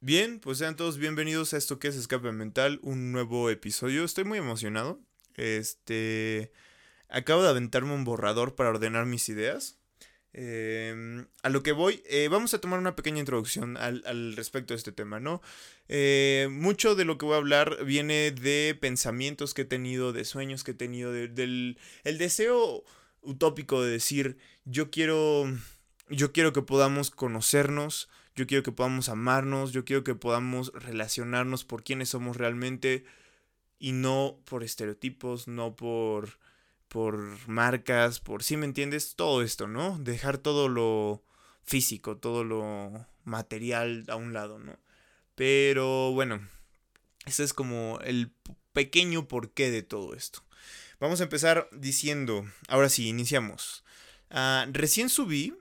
Bien, 0.00 0.38
pues 0.38 0.58
sean 0.58 0.76
todos 0.76 0.96
bienvenidos 0.96 1.52
a 1.52 1.56
esto 1.56 1.80
que 1.80 1.88
es 1.88 1.96
Escape 1.96 2.30
Mental, 2.30 2.78
un 2.82 3.10
nuevo 3.10 3.50
episodio. 3.50 4.04
Estoy 4.04 4.22
muy 4.22 4.38
emocionado. 4.38 5.00
Este. 5.34 6.52
Acabo 7.08 7.42
de 7.42 7.48
aventarme 7.48 7.94
un 7.94 8.04
borrador 8.04 8.54
para 8.54 8.70
ordenar 8.70 9.06
mis 9.06 9.28
ideas. 9.28 9.76
Em, 10.32 11.26
a 11.42 11.48
lo 11.48 11.64
que 11.64 11.72
voy, 11.72 12.00
eh, 12.08 12.28
vamos 12.28 12.54
a 12.54 12.60
tomar 12.60 12.78
una 12.78 12.94
pequeña 12.94 13.18
introducción 13.18 13.76
al, 13.76 14.36
respecto 14.36 14.72
de 14.72 14.78
este 14.78 14.92
tema, 14.92 15.18
¿no? 15.18 15.42
Eh, 15.88 16.46
mucho 16.48 16.94
de 16.94 17.04
lo 17.04 17.18
que 17.18 17.26
voy 17.26 17.34
a 17.34 17.38
hablar 17.38 17.84
viene 17.84 18.30
de 18.30 18.78
pensamientos 18.80 19.52
que 19.52 19.62
he 19.62 19.64
tenido, 19.64 20.12
de 20.12 20.24
sueños 20.24 20.62
que 20.62 20.72
he 20.72 20.74
tenido, 20.74 21.12
del 21.12 21.76
el 22.04 22.18
deseo 22.18 22.84
utópico 23.22 23.82
de 23.82 23.90
decir, 23.90 24.38
yo 24.64 24.92
quiero, 24.92 25.52
yo 26.08 26.30
quiero 26.32 26.52
que 26.52 26.62
podamos 26.62 27.10
conocernos, 27.10 28.08
yo 28.38 28.46
quiero 28.46 28.62
que 28.62 28.70
podamos 28.70 29.08
amarnos, 29.08 29.72
yo 29.72 29.84
quiero 29.84 30.04
que 30.04 30.14
podamos 30.14 30.72
relacionarnos 30.72 31.64
por 31.64 31.82
quienes 31.82 32.10
somos 32.10 32.36
realmente 32.36 33.04
y 33.80 33.90
no 33.90 34.38
por 34.44 34.62
estereotipos, 34.62 35.48
no 35.48 35.74
por 35.74 36.38
por 36.86 37.36
marcas, 37.48 38.20
por 38.20 38.42
si 38.42 38.56
me 38.56 38.64
entiendes, 38.64 39.14
todo 39.16 39.42
esto, 39.42 39.66
¿no? 39.66 39.98
Dejar 39.98 40.38
todo 40.38 40.68
lo 40.68 41.22
físico, 41.64 42.16
todo 42.16 42.44
lo 42.44 43.06
material 43.24 44.04
a 44.08 44.14
un 44.14 44.32
lado, 44.32 44.58
¿no? 44.58 44.78
Pero 45.34 46.12
bueno, 46.12 46.40
ese 47.26 47.42
es 47.42 47.52
como 47.52 47.98
el 48.04 48.32
pequeño 48.72 49.26
porqué 49.26 49.70
de 49.70 49.82
todo 49.82 50.14
esto. 50.14 50.44
Vamos 51.00 51.20
a 51.20 51.24
empezar 51.24 51.68
diciendo, 51.72 52.46
ahora 52.68 52.88
sí, 52.88 53.08
iniciamos. 53.08 53.84
Ah, 54.30 54.66
recién 54.72 55.08
subí 55.08 55.54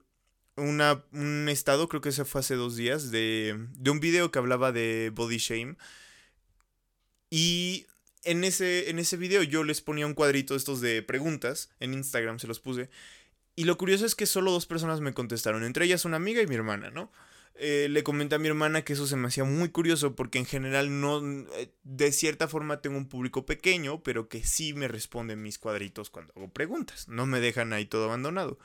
una, 0.57 1.03
un 1.11 1.47
estado, 1.49 1.87
creo 1.87 2.01
que 2.01 2.11
se 2.11 2.25
fue 2.25 2.39
hace 2.39 2.55
dos 2.55 2.75
días, 2.75 3.11
de, 3.11 3.67
de 3.77 3.89
un 3.89 3.99
video 3.99 4.31
que 4.31 4.39
hablaba 4.39 4.71
de 4.71 5.11
body 5.13 5.37
shame. 5.37 5.77
Y 7.29 7.87
en 8.23 8.43
ese, 8.43 8.89
en 8.89 8.99
ese 8.99 9.17
video 9.17 9.43
yo 9.43 9.63
les 9.63 9.81
ponía 9.81 10.05
un 10.05 10.13
cuadrito 10.13 10.55
estos 10.55 10.81
de 10.81 11.01
preguntas, 11.01 11.69
en 11.79 11.93
Instagram 11.93 12.39
se 12.39 12.47
los 12.47 12.59
puse. 12.59 12.89
Y 13.55 13.63
lo 13.63 13.77
curioso 13.77 14.05
es 14.05 14.15
que 14.15 14.25
solo 14.25 14.51
dos 14.51 14.65
personas 14.65 15.01
me 15.01 15.13
contestaron, 15.13 15.63
entre 15.63 15.85
ellas 15.85 16.05
una 16.05 16.17
amiga 16.17 16.41
y 16.41 16.47
mi 16.47 16.55
hermana, 16.55 16.91
¿no? 16.91 17.11
Eh, 17.59 17.87
le 17.89 18.03
comenté 18.03 18.35
a 18.35 18.39
mi 18.39 18.47
hermana 18.47 18.83
que 18.83 18.93
eso 18.93 19.07
se 19.07 19.15
me 19.15 19.27
hacía 19.29 19.43
muy 19.43 19.69
curioso 19.69 20.15
porque 20.15 20.37
en 20.37 20.45
general 20.45 21.01
no, 21.01 21.23
eh, 21.55 21.71
de 21.83 22.11
cierta 22.11 22.47
forma 22.47 22.81
tengo 22.81 22.97
un 22.97 23.09
público 23.09 23.47
pequeño, 23.47 24.03
pero 24.03 24.29
que 24.29 24.43
sí 24.43 24.73
me 24.73 24.87
responden 24.87 25.41
mis 25.41 25.57
cuadritos 25.57 26.11
cuando 26.11 26.33
hago 26.35 26.49
preguntas, 26.49 27.07
no 27.07 27.25
me 27.25 27.39
dejan 27.39 27.73
ahí 27.73 27.85
todo 27.85 28.05
abandonado. 28.05 28.59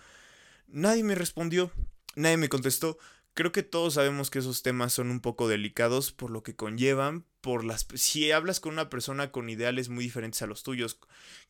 Nadie 0.73 1.05
me 1.05 1.15
respondió, 1.15 1.71
nadie 2.17 2.39
me 2.39 2.49
contestó. 2.49 2.99
Creo 3.35 3.53
que 3.53 3.63
todos 3.63 3.95
sabemos 3.95 4.31
que 4.31 4.39
esos 4.39 4.63
temas 4.63 4.93
son 4.95 5.11
un 5.11 5.21
poco 5.21 5.47
delicados 5.47 6.13
por 6.13 6.31
lo 6.31 6.43
que 6.43 6.57
conllevan, 6.57 7.25
por 7.43 7.65
las... 7.65 7.87
Si 7.95 8.31
hablas 8.31 8.59
con 8.59 8.73
una 8.73 8.89
persona 8.89 9.31
con 9.31 9.51
ideales 9.51 9.91
muy 9.91 10.05
diferentes 10.05 10.41
a 10.41 10.47
los 10.47 10.63
tuyos, 10.63 10.99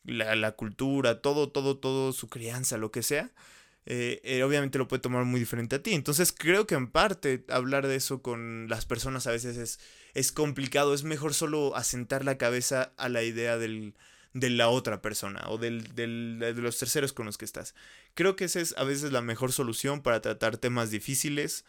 la, 0.03 0.51
cultura, 0.53 1.21
todo, 1.21 1.49
todo, 1.49 1.77
todo, 1.77 2.11
su 2.11 2.27
crianza, 2.27 2.77
lo 2.77 2.91
que 2.91 3.01
sea, 3.01 3.31
eh, 3.85 4.21
eh, 4.23 4.43
obviamente 4.43 4.77
lo 4.77 4.87
puede 4.89 5.01
tomar 5.01 5.23
muy 5.23 5.39
diferente 5.39 5.77
a 5.77 5.83
ti. 5.83 5.93
Entonces 5.93 6.33
creo 6.37 6.67
que 6.67 6.75
en 6.75 6.87
parte 6.87 7.45
hablar 7.49 7.87
de 7.87 7.95
eso 7.95 8.21
con 8.21 8.67
las 8.69 8.85
personas 8.85 9.27
a 9.27 9.31
veces 9.31 9.55
es, 9.55 9.79
es 10.13 10.33
complicado, 10.33 10.93
es 10.93 11.03
mejor 11.03 11.33
solo 11.33 11.75
asentar 11.77 12.25
la 12.25 12.37
cabeza 12.37 12.93
a 12.97 13.07
la 13.07 13.23
idea 13.23 13.57
del, 13.57 13.93
de 14.33 14.49
la 14.49 14.69
otra 14.69 15.01
persona 15.01 15.43
o 15.47 15.57
del, 15.57 15.95
del, 15.95 16.39
de 16.39 16.53
los 16.53 16.77
terceros 16.77 17.13
con 17.13 17.25
los 17.25 17.37
que 17.37 17.45
estás. 17.45 17.75
Creo 18.13 18.35
que 18.35 18.45
esa 18.45 18.59
es 18.59 18.75
a 18.77 18.83
veces 18.83 19.11
la 19.11 19.21
mejor 19.21 19.51
solución 19.51 20.01
para 20.01 20.21
tratar 20.21 20.57
temas 20.57 20.91
difíciles, 20.91 21.65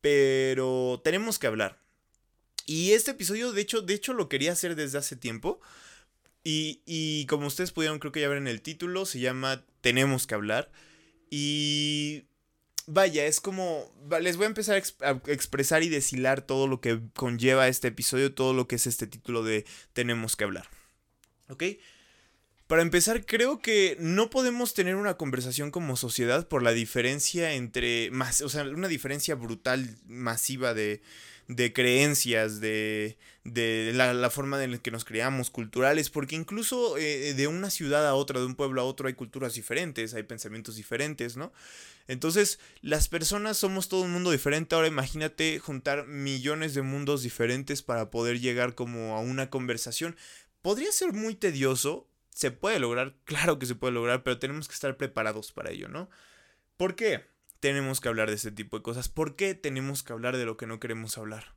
pero 0.00 1.00
tenemos 1.04 1.38
que 1.38 1.46
hablar. 1.46 1.78
Y 2.66 2.92
este 2.92 3.12
episodio, 3.12 3.52
de 3.52 3.62
hecho, 3.62 3.82
de 3.82 3.94
hecho 3.94 4.12
lo 4.12 4.28
quería 4.28 4.52
hacer 4.52 4.76
desde 4.76 4.98
hace 4.98 5.16
tiempo. 5.16 5.60
Y, 6.42 6.82
y 6.86 7.26
como 7.26 7.46
ustedes 7.46 7.72
pudieron 7.72 7.98
creo 7.98 8.12
que 8.12 8.20
ya 8.20 8.28
ver 8.28 8.38
en 8.38 8.48
el 8.48 8.62
título, 8.62 9.06
se 9.06 9.20
llama 9.20 9.64
Tenemos 9.80 10.26
que 10.26 10.34
hablar. 10.34 10.70
Y 11.30 12.24
vaya, 12.86 13.26
es 13.26 13.40
como. 13.40 13.92
Les 14.20 14.36
voy 14.36 14.44
a 14.44 14.48
empezar 14.48 14.82
a, 15.00 15.10
expresar 15.26 15.82
y 15.82 15.88
deshilar 15.88 16.42
todo 16.42 16.66
lo 16.66 16.80
que 16.80 17.00
conlleva 17.14 17.68
este 17.68 17.88
episodio, 17.88 18.34
todo 18.34 18.52
lo 18.52 18.66
que 18.68 18.76
es 18.76 18.86
este 18.86 19.06
título 19.06 19.42
de 19.42 19.64
Tenemos 19.92 20.36
que 20.36 20.44
hablar. 20.44 20.68
¿Ok? 21.48 21.64
Para 22.70 22.82
empezar, 22.82 23.26
creo 23.26 23.58
que 23.58 23.96
no 23.98 24.30
podemos 24.30 24.74
tener 24.74 24.94
una 24.94 25.14
conversación 25.14 25.72
como 25.72 25.96
sociedad 25.96 26.46
por 26.46 26.62
la 26.62 26.70
diferencia 26.70 27.54
entre. 27.54 28.12
O 28.44 28.48
sea, 28.48 28.62
una 28.62 28.86
diferencia 28.86 29.34
brutal, 29.34 29.96
masiva 30.06 30.72
de, 30.72 31.02
de 31.48 31.72
creencias, 31.72 32.60
de, 32.60 33.18
de 33.42 33.90
la, 33.92 34.30
forma 34.30 34.62
en 34.62 34.70
la 34.70 34.78
que 34.78 34.92
nos 34.92 35.04
creamos, 35.04 35.50
culturales, 35.50 36.10
porque 36.10 36.36
incluso 36.36 36.96
eh, 36.96 37.34
de 37.34 37.48
una 37.48 37.70
ciudad 37.70 38.06
a 38.06 38.14
otra, 38.14 38.38
de 38.38 38.46
un 38.46 38.54
pueblo 38.54 38.82
a 38.82 38.84
otro, 38.84 39.08
hay 39.08 39.14
culturas 39.14 39.54
diferentes, 39.54 40.14
hay 40.14 40.22
pensamientos 40.22 40.76
diferentes, 40.76 41.36
¿no? 41.36 41.52
Entonces, 42.06 42.60
las 42.82 43.08
personas 43.08 43.56
somos 43.56 43.88
todo 43.88 44.02
un 44.02 44.12
mundo 44.12 44.30
diferente. 44.30 44.76
Ahora 44.76 44.86
imagínate 44.86 45.58
juntar 45.58 46.06
millones 46.06 46.74
de 46.74 46.82
mundos 46.82 47.24
diferentes 47.24 47.82
para 47.82 48.10
poder 48.10 48.38
llegar 48.38 48.76
como 48.76 49.16
a 49.16 49.20
una 49.20 49.50
conversación. 49.50 50.14
Podría 50.62 50.92
ser 50.92 51.14
muy 51.14 51.34
tedioso, 51.34 52.06
se 52.30 52.50
puede 52.50 52.78
lograr, 52.78 53.16
claro 53.24 53.58
que 53.58 53.66
se 53.66 53.74
puede 53.74 53.92
lograr, 53.92 54.22
pero 54.22 54.38
tenemos 54.38 54.68
que 54.68 54.74
estar 54.74 54.96
preparados 54.96 55.52
para 55.52 55.70
ello, 55.70 55.88
¿no? 55.88 56.08
¿Por 56.76 56.94
qué 56.94 57.26
tenemos 57.60 58.00
que 58.00 58.08
hablar 58.08 58.28
de 58.28 58.36
este 58.36 58.52
tipo 58.52 58.78
de 58.78 58.82
cosas? 58.82 59.08
¿Por 59.08 59.36
qué 59.36 59.54
tenemos 59.54 60.02
que 60.02 60.12
hablar 60.12 60.36
de 60.36 60.46
lo 60.46 60.56
que 60.56 60.66
no 60.66 60.80
queremos 60.80 61.18
hablar? 61.18 61.54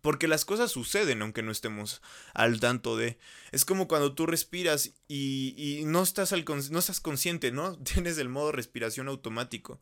Porque 0.00 0.28
las 0.28 0.44
cosas 0.44 0.70
suceden 0.70 1.22
aunque 1.22 1.42
no 1.42 1.50
estemos 1.50 2.02
al 2.32 2.60
tanto 2.60 2.96
de. 2.96 3.18
Es 3.50 3.64
como 3.64 3.88
cuando 3.88 4.14
tú 4.14 4.26
respiras 4.26 4.92
y, 5.08 5.54
y 5.56 5.84
no, 5.86 6.02
estás 6.02 6.32
al, 6.32 6.44
no 6.70 6.78
estás 6.78 7.00
consciente, 7.00 7.50
¿no? 7.50 7.76
Tienes 7.82 8.16
el 8.18 8.28
modo 8.28 8.52
respiración 8.52 9.08
automático. 9.08 9.80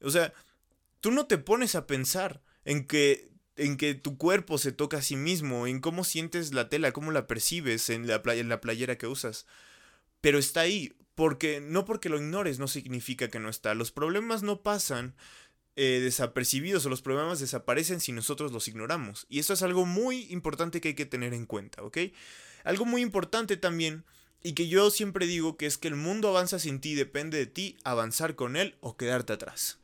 O 0.00 0.10
sea, 0.10 0.32
tú 1.00 1.10
no 1.10 1.26
te 1.26 1.38
pones 1.38 1.74
a 1.74 1.86
pensar 1.86 2.42
en 2.64 2.86
que 2.86 3.29
en 3.60 3.76
que 3.76 3.94
tu 3.94 4.16
cuerpo 4.16 4.56
se 4.56 4.72
toca 4.72 4.98
a 4.98 5.02
sí 5.02 5.16
mismo, 5.16 5.66
en 5.66 5.80
cómo 5.80 6.02
sientes 6.02 6.54
la 6.54 6.70
tela, 6.70 6.92
cómo 6.92 7.12
la 7.12 7.26
percibes 7.26 7.90
en 7.90 8.06
la, 8.06 8.22
en 8.24 8.48
la 8.48 8.60
playera 8.60 8.96
que 8.96 9.06
usas. 9.06 9.46
Pero 10.22 10.38
está 10.38 10.60
ahí, 10.60 10.94
porque 11.14 11.60
no 11.60 11.84
porque 11.84 12.08
lo 12.08 12.16
ignores 12.16 12.58
no 12.58 12.68
significa 12.68 13.28
que 13.28 13.38
no 13.38 13.50
está. 13.50 13.74
Los 13.74 13.92
problemas 13.92 14.42
no 14.42 14.62
pasan 14.62 15.14
eh, 15.76 16.00
desapercibidos 16.02 16.86
o 16.86 16.88
los 16.88 17.02
problemas 17.02 17.38
desaparecen 17.38 18.00
si 18.00 18.12
nosotros 18.12 18.50
los 18.50 18.66
ignoramos. 18.66 19.26
Y 19.28 19.40
eso 19.40 19.52
es 19.52 19.62
algo 19.62 19.84
muy 19.84 20.26
importante 20.30 20.80
que 20.80 20.88
hay 20.88 20.94
que 20.94 21.06
tener 21.06 21.34
en 21.34 21.44
cuenta, 21.44 21.82
¿ok? 21.82 21.98
Algo 22.64 22.86
muy 22.86 23.02
importante 23.02 23.58
también 23.58 24.04
y 24.42 24.54
que 24.54 24.68
yo 24.68 24.90
siempre 24.90 25.26
digo 25.26 25.58
que 25.58 25.66
es 25.66 25.76
que 25.76 25.88
el 25.88 25.96
mundo 25.96 26.28
avanza 26.28 26.58
sin 26.58 26.80
ti, 26.80 26.94
depende 26.94 27.36
de 27.36 27.46
ti 27.46 27.76
avanzar 27.84 28.36
con 28.36 28.56
él 28.56 28.76
o 28.80 28.96
quedarte 28.96 29.34
atrás. 29.34 29.78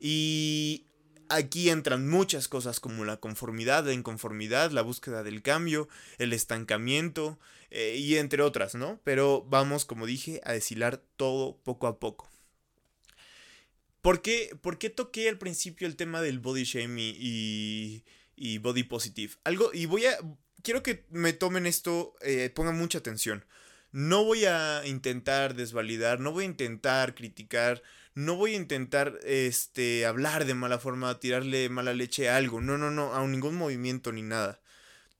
Y 0.00 0.86
Aquí 1.30 1.70
entran 1.70 2.08
muchas 2.08 2.48
cosas 2.48 2.80
como 2.80 3.04
la 3.04 3.18
conformidad, 3.18 3.86
la 3.86 3.92
inconformidad, 3.92 4.72
la 4.72 4.82
búsqueda 4.82 5.22
del 5.22 5.42
cambio, 5.42 5.88
el 6.18 6.32
estancamiento 6.32 7.38
eh, 7.70 7.96
y 7.96 8.16
entre 8.16 8.42
otras, 8.42 8.74
¿no? 8.74 9.00
Pero 9.04 9.46
vamos, 9.48 9.84
como 9.84 10.06
dije, 10.06 10.40
a 10.44 10.52
deshilar 10.52 11.00
todo 11.16 11.56
poco 11.62 11.86
a 11.86 12.00
poco. 12.00 12.28
¿Por 14.02 14.22
qué, 14.22 14.56
¿Por 14.60 14.78
qué 14.78 14.90
toqué 14.90 15.28
al 15.28 15.38
principio 15.38 15.86
el 15.86 15.96
tema 15.96 16.20
del 16.20 16.40
body 16.40 16.64
shame 16.64 17.00
y, 17.00 18.04
y, 18.34 18.58
body 18.58 18.82
positive? 18.82 19.34
Algo, 19.44 19.70
y 19.72 19.86
voy 19.86 20.06
a, 20.06 20.18
quiero 20.62 20.82
que 20.82 21.04
me 21.10 21.32
tomen 21.32 21.66
esto, 21.66 22.14
eh, 22.22 22.50
pongan 22.52 22.78
mucha 22.78 22.98
atención. 22.98 23.44
No 23.92 24.24
voy 24.24 24.46
a 24.46 24.82
intentar 24.86 25.54
desvalidar, 25.54 26.18
no 26.20 26.32
voy 26.32 26.44
a 26.44 26.48
intentar 26.48 27.14
criticar, 27.14 27.82
no 28.24 28.36
voy 28.36 28.54
a 28.54 28.56
intentar 28.56 29.18
este 29.24 30.06
hablar 30.06 30.44
de 30.44 30.54
mala 30.54 30.78
forma, 30.78 31.18
tirarle 31.20 31.68
mala 31.68 31.94
leche 31.94 32.28
a 32.28 32.36
algo, 32.36 32.60
no, 32.60 32.78
no, 32.78 32.90
no, 32.90 33.14
a 33.14 33.26
ningún 33.26 33.56
movimiento 33.56 34.12
ni 34.12 34.22
nada. 34.22 34.60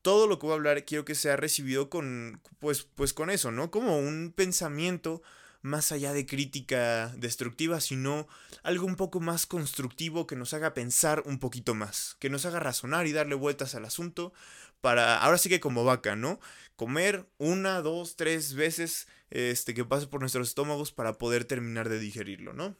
Todo 0.02 0.26
lo 0.26 0.38
que 0.38 0.46
voy 0.46 0.52
a 0.52 0.56
hablar 0.56 0.84
quiero 0.84 1.04
que 1.04 1.14
sea 1.14 1.36
recibido 1.36 1.90
con 1.90 2.40
pues 2.58 2.84
pues 2.84 3.12
con 3.12 3.30
eso, 3.30 3.50
¿no? 3.50 3.70
Como 3.70 3.98
un 3.98 4.32
pensamiento 4.34 5.22
más 5.62 5.92
allá 5.92 6.12
de 6.12 6.26
crítica 6.26 7.08
destructiva, 7.16 7.80
sino 7.80 8.26
algo 8.62 8.86
un 8.86 8.96
poco 8.96 9.20
más 9.20 9.46
constructivo 9.46 10.26
que 10.26 10.36
nos 10.36 10.54
haga 10.54 10.74
pensar 10.74 11.22
un 11.26 11.38
poquito 11.38 11.74
más, 11.74 12.16
que 12.18 12.30
nos 12.30 12.46
haga 12.46 12.60
razonar 12.60 13.06
y 13.06 13.12
darle 13.12 13.34
vueltas 13.34 13.74
al 13.74 13.84
asunto 13.84 14.32
para, 14.80 15.18
ahora 15.18 15.38
sí 15.38 15.48
que 15.48 15.60
como 15.60 15.84
vaca, 15.84 16.16
¿no? 16.16 16.40
Comer 16.76 17.26
una, 17.38 17.82
dos, 17.82 18.16
tres 18.16 18.54
veces 18.54 19.06
este, 19.30 19.74
que 19.74 19.84
pase 19.84 20.06
por 20.06 20.20
nuestros 20.20 20.48
estómagos 20.48 20.92
para 20.92 21.18
poder 21.18 21.44
terminar 21.44 21.88
de 21.88 21.98
digerirlo, 21.98 22.54
¿no? 22.54 22.76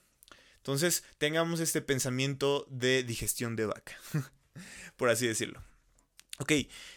Entonces, 0.61 1.05
tengamos 1.19 1.61
este 1.61 1.81
pensamiento 1.81 2.67
de 2.71 3.03
digestión 3.03 3.57
de 3.57 3.67
vaca, 3.67 3.99
por 4.97 5.09
así 5.09 5.27
decirlo. 5.27 5.63
Ok, 6.39 6.53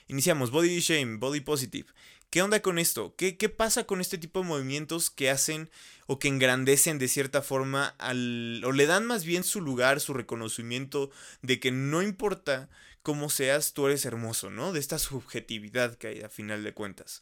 iniciamos. 0.07 0.51
Body 0.51 0.80
shame, 0.80 1.18
body 1.18 1.42
positive. 1.42 1.88
¿Qué 2.30 2.42
onda 2.42 2.62
con 2.62 2.80
esto? 2.80 3.13
¿Qué, 3.15 3.38
¿Qué, 3.38 3.50
pasa 3.50 3.86
con 3.86 4.01
este 4.01 4.18
tipo 4.18 4.39
de 4.39 4.48
movimientos 4.48 5.10
que 5.10 5.30
hacen 5.30 5.69
o 6.07 6.18
que 6.18 6.30
engrandecen 6.30 6.98
de 6.98 7.07
cierta 7.07 7.42
forma 7.42 7.88
al... 8.00 8.63
o 8.65 8.71
le 8.71 8.86
dan 8.86 9.06
más 9.06 9.24
bien 9.24 9.44
su 9.44 9.62
lugar, 9.62 10.00
su 10.00 10.13
reconocimiento 10.13 11.12
de 11.42 11.60
que 11.60 11.71
no 11.71 12.01
importa 12.01 12.69
cómo 13.04 13.30
seas, 13.30 13.74
tú 13.74 13.86
eres 13.86 14.06
hermoso, 14.06 14.50
¿no? 14.50 14.74
De 14.74 14.80
esta 14.80 14.98
subjetividad 14.98 15.95
que 15.95 16.07
hay 16.07 16.21
a 16.21 16.30
final 16.30 16.63
de 16.63 16.74
cuentas. 16.74 17.21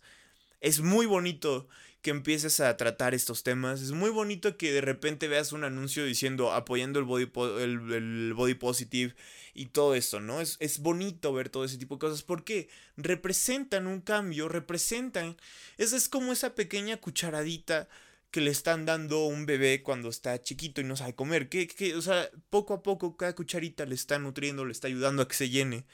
Es 0.61 0.79
muy 0.79 1.07
bonito 1.07 1.67
que 2.01 2.09
empieces 2.09 2.59
a 2.59 2.75
tratar 2.77 3.13
estos 3.13 3.43
temas. 3.43 3.81
Es 3.81 3.91
muy 3.91 4.09
bonito 4.09 4.57
que 4.57 4.71
de 4.71 4.81
repente 4.81 5.27
veas 5.27 5.51
un 5.51 5.63
anuncio 5.63 6.03
diciendo 6.05 6.51
apoyando 6.51 6.99
el 6.99 7.05
body, 7.05 7.31
el, 7.59 8.33
body 8.33 8.55
positive 8.55 9.15
y 9.53 9.67
todo 9.67 9.95
esto, 9.95 10.19
¿no? 10.19 10.41
Es, 10.41 10.57
es, 10.59 10.79
bonito 10.79 11.31
ver 11.33 11.49
todo 11.49 11.63
ese 11.63 11.77
tipo 11.77 11.95
de 11.95 11.99
cosas 11.99 12.23
porque 12.23 12.69
representan 12.97 13.87
un 13.87 14.01
cambio, 14.01 14.49
representan. 14.49 15.37
Esa 15.77 15.97
es 15.97 16.09
como 16.09 16.31
esa 16.33 16.55
pequeña 16.55 16.97
cucharadita 16.97 17.87
que 18.31 18.41
le 18.41 18.49
están 18.49 18.85
dando 18.85 19.25
un 19.25 19.45
bebé 19.45 19.83
cuando 19.83 20.09
está 20.09 20.41
chiquito 20.41 20.81
y 20.81 20.85
no 20.85 20.95
sabe 20.95 21.13
comer. 21.15 21.49
Que, 21.49 21.67
que, 21.67 21.95
o 21.95 22.01
sea, 22.01 22.29
poco 22.49 22.73
a 22.73 22.81
poco 22.81 23.17
cada 23.17 23.35
cucharita 23.35 23.85
le 23.85 23.95
está 23.95 24.17
nutriendo, 24.19 24.65
le 24.65 24.71
está 24.71 24.87
ayudando 24.87 25.21
a 25.21 25.27
que 25.27 25.35
se 25.35 25.49
llene 25.49 25.85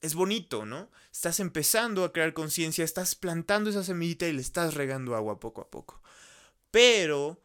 es 0.00 0.14
bonito, 0.14 0.66
¿no? 0.66 0.90
Estás 1.12 1.40
empezando 1.40 2.04
a 2.04 2.12
crear 2.12 2.32
conciencia, 2.32 2.84
estás 2.84 3.14
plantando 3.14 3.70
esa 3.70 3.84
semillita 3.84 4.26
y 4.26 4.32
le 4.32 4.40
estás 4.40 4.74
regando 4.74 5.14
agua 5.14 5.40
poco 5.40 5.60
a 5.60 5.70
poco. 5.70 6.02
Pero, 6.70 7.42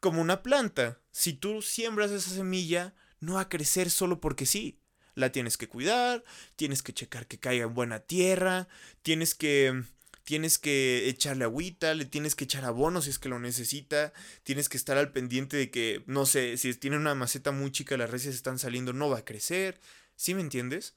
como 0.00 0.20
una 0.20 0.42
planta, 0.42 1.00
si 1.10 1.32
tú 1.32 1.62
siembras 1.62 2.10
esa 2.10 2.30
semilla, 2.30 2.94
no 3.20 3.34
va 3.34 3.42
a 3.42 3.48
crecer 3.48 3.90
solo 3.90 4.20
porque 4.20 4.46
sí. 4.46 4.78
La 5.14 5.32
tienes 5.32 5.58
que 5.58 5.68
cuidar, 5.68 6.24
tienes 6.56 6.82
que 6.82 6.94
checar 6.94 7.26
que 7.26 7.38
caiga 7.38 7.64
en 7.64 7.74
buena 7.74 8.00
tierra, 8.00 8.68
tienes 9.02 9.34
que 9.34 9.84
tienes 10.24 10.58
que 10.58 11.08
echarle 11.08 11.42
agüita, 11.42 11.92
le 11.94 12.04
tienes 12.04 12.36
que 12.36 12.44
echar 12.44 12.64
abono 12.64 13.02
si 13.02 13.10
es 13.10 13.18
que 13.18 13.28
lo 13.28 13.40
necesita, 13.40 14.12
tienes 14.44 14.68
que 14.68 14.76
estar 14.76 14.96
al 14.96 15.10
pendiente 15.10 15.56
de 15.56 15.72
que, 15.72 16.04
no 16.06 16.24
sé, 16.24 16.56
si 16.56 16.72
tiene 16.74 16.96
una 16.96 17.16
maceta 17.16 17.50
muy 17.50 17.72
chica, 17.72 17.96
las 17.96 18.10
reses 18.10 18.36
están 18.36 18.60
saliendo, 18.60 18.92
no 18.92 19.08
va 19.08 19.18
a 19.18 19.24
crecer, 19.24 19.80
¿sí 20.14 20.34
me 20.34 20.40
entiendes? 20.40 20.94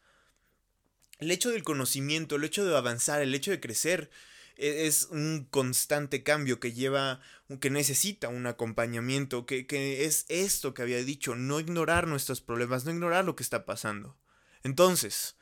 El 1.20 1.32
hecho 1.32 1.50
del 1.50 1.64
conocimiento, 1.64 2.36
el 2.36 2.44
hecho 2.44 2.66
de 2.66 2.76
avanzar, 2.76 3.22
el 3.22 3.36
hecho 3.36 3.52
de 3.52 3.60
crecer, 3.60 4.10
e, 4.56 4.88
es 4.88 5.08
un 5.12 5.48
constante 5.50 6.24
cambio 6.24 6.60
que 6.60 6.74
lleva, 6.74 7.22
que 7.60 7.70
necesita 7.70 8.30
un 8.30 8.46
acompañamiento, 8.46 9.46
que, 9.46 9.66
que, 9.68 10.06
es 10.06 10.26
esto 10.30 10.74
que 10.74 10.82
había 10.82 11.04
dicho, 11.04 11.36
no 11.36 11.60
ignorar 11.60 12.08
nuestros 12.08 12.42
problemas, 12.42 12.86
no 12.86 12.92
ignorar 12.92 13.26
lo 13.26 13.36
que 13.36 13.44
está 13.44 13.66
pasando. 13.66 14.18
Entonces, 14.64 15.36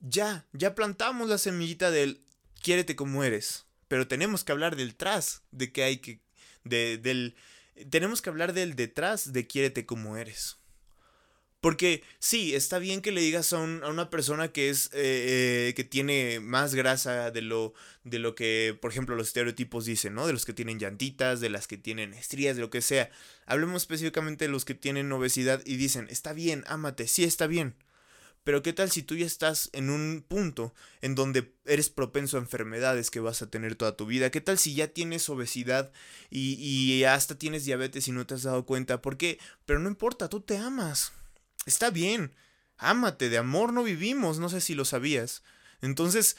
ya, 0.00 0.46
ya 0.52 0.74
plantamos 0.74 1.28
la 1.28 1.38
semillita 1.38 1.90
del 1.90 2.22
quiérete 2.60 2.96
como 2.96 3.24
eres, 3.24 3.66
pero 3.88 4.06
tenemos 4.06 4.44
que 4.44 4.52
hablar 4.52 4.76
del 4.76 4.94
tras, 4.94 5.42
de 5.50 5.72
que 5.72 5.82
hay 5.82 5.98
que, 5.98 6.20
de, 6.64 6.98
del, 6.98 7.36
tenemos 7.90 8.22
que 8.22 8.30
hablar 8.30 8.52
del 8.52 8.76
detrás 8.76 9.32
de 9.32 9.46
quiérete 9.46 9.86
como 9.86 10.16
eres. 10.16 10.57
Porque 11.60 12.04
sí, 12.20 12.54
está 12.54 12.78
bien 12.78 13.02
que 13.02 13.10
le 13.10 13.20
digas 13.20 13.52
a, 13.52 13.58
una 13.58 14.10
persona 14.10 14.52
que 14.52 14.70
es 14.70 14.86
eh, 14.92 15.68
eh, 15.68 15.74
que 15.74 15.82
tiene 15.82 16.38
más 16.38 16.74
grasa 16.74 17.32
de 17.32 17.42
lo, 17.42 17.74
de 18.04 18.20
lo 18.20 18.36
que, 18.36 18.78
por 18.80 18.92
ejemplo, 18.92 19.16
los 19.16 19.28
estereotipos 19.28 19.84
dicen, 19.84 20.14
¿no? 20.14 20.26
De 20.28 20.32
los 20.32 20.44
que 20.44 20.52
tienen 20.52 20.78
llantitas, 20.78 21.40
de 21.40 21.50
las 21.50 21.66
que 21.66 21.76
tienen 21.76 22.14
estrías, 22.14 22.54
de 22.54 22.62
lo 22.62 22.70
que 22.70 22.80
sea. 22.80 23.10
Hablemos 23.44 23.82
específicamente 23.82 24.44
de 24.44 24.52
los 24.52 24.64
que 24.64 24.74
tienen 24.74 25.10
obesidad 25.10 25.60
y 25.64 25.76
dicen, 25.76 26.06
está 26.10 26.32
bien, 26.32 26.62
ámate, 26.68 27.08
sí 27.08 27.24
está 27.24 27.48
bien. 27.48 27.74
Pero 28.44 28.62
¿qué 28.62 28.72
tal 28.72 28.90
si 28.90 29.02
tú 29.02 29.16
ya 29.16 29.26
estás 29.26 29.68
en 29.72 29.90
un 29.90 30.24
punto 30.26 30.72
en 31.02 31.16
donde 31.16 31.52
eres 31.66 31.90
propenso 31.90 32.36
a 32.36 32.40
enfermedades 32.40 33.10
que 33.10 33.20
vas 33.20 33.42
a 33.42 33.50
tener 33.50 33.74
toda 33.74 33.96
tu 33.96 34.06
vida? 34.06 34.30
¿Qué 34.30 34.40
tal 34.40 34.58
si 34.58 34.74
ya 34.74 34.88
tienes 34.88 35.28
obesidad 35.28 35.92
y, 36.30 36.54
y 36.54 37.04
hasta 37.04 37.36
tienes 37.36 37.64
diabetes 37.64 38.06
y 38.06 38.12
no 38.12 38.26
te 38.26 38.34
has 38.34 38.44
dado 38.44 38.64
cuenta? 38.64 39.02
¿Por 39.02 39.18
qué? 39.18 39.38
Pero 39.66 39.80
no 39.80 39.88
importa, 39.88 40.28
tú 40.28 40.40
te 40.40 40.56
amas. 40.56 41.12
Está 41.66 41.90
bien. 41.90 42.34
Ámate, 42.76 43.28
de 43.28 43.38
amor 43.38 43.72
no 43.72 43.82
vivimos, 43.82 44.38
no 44.38 44.48
sé 44.48 44.60
si 44.60 44.74
lo 44.74 44.84
sabías. 44.84 45.42
Entonces, 45.80 46.36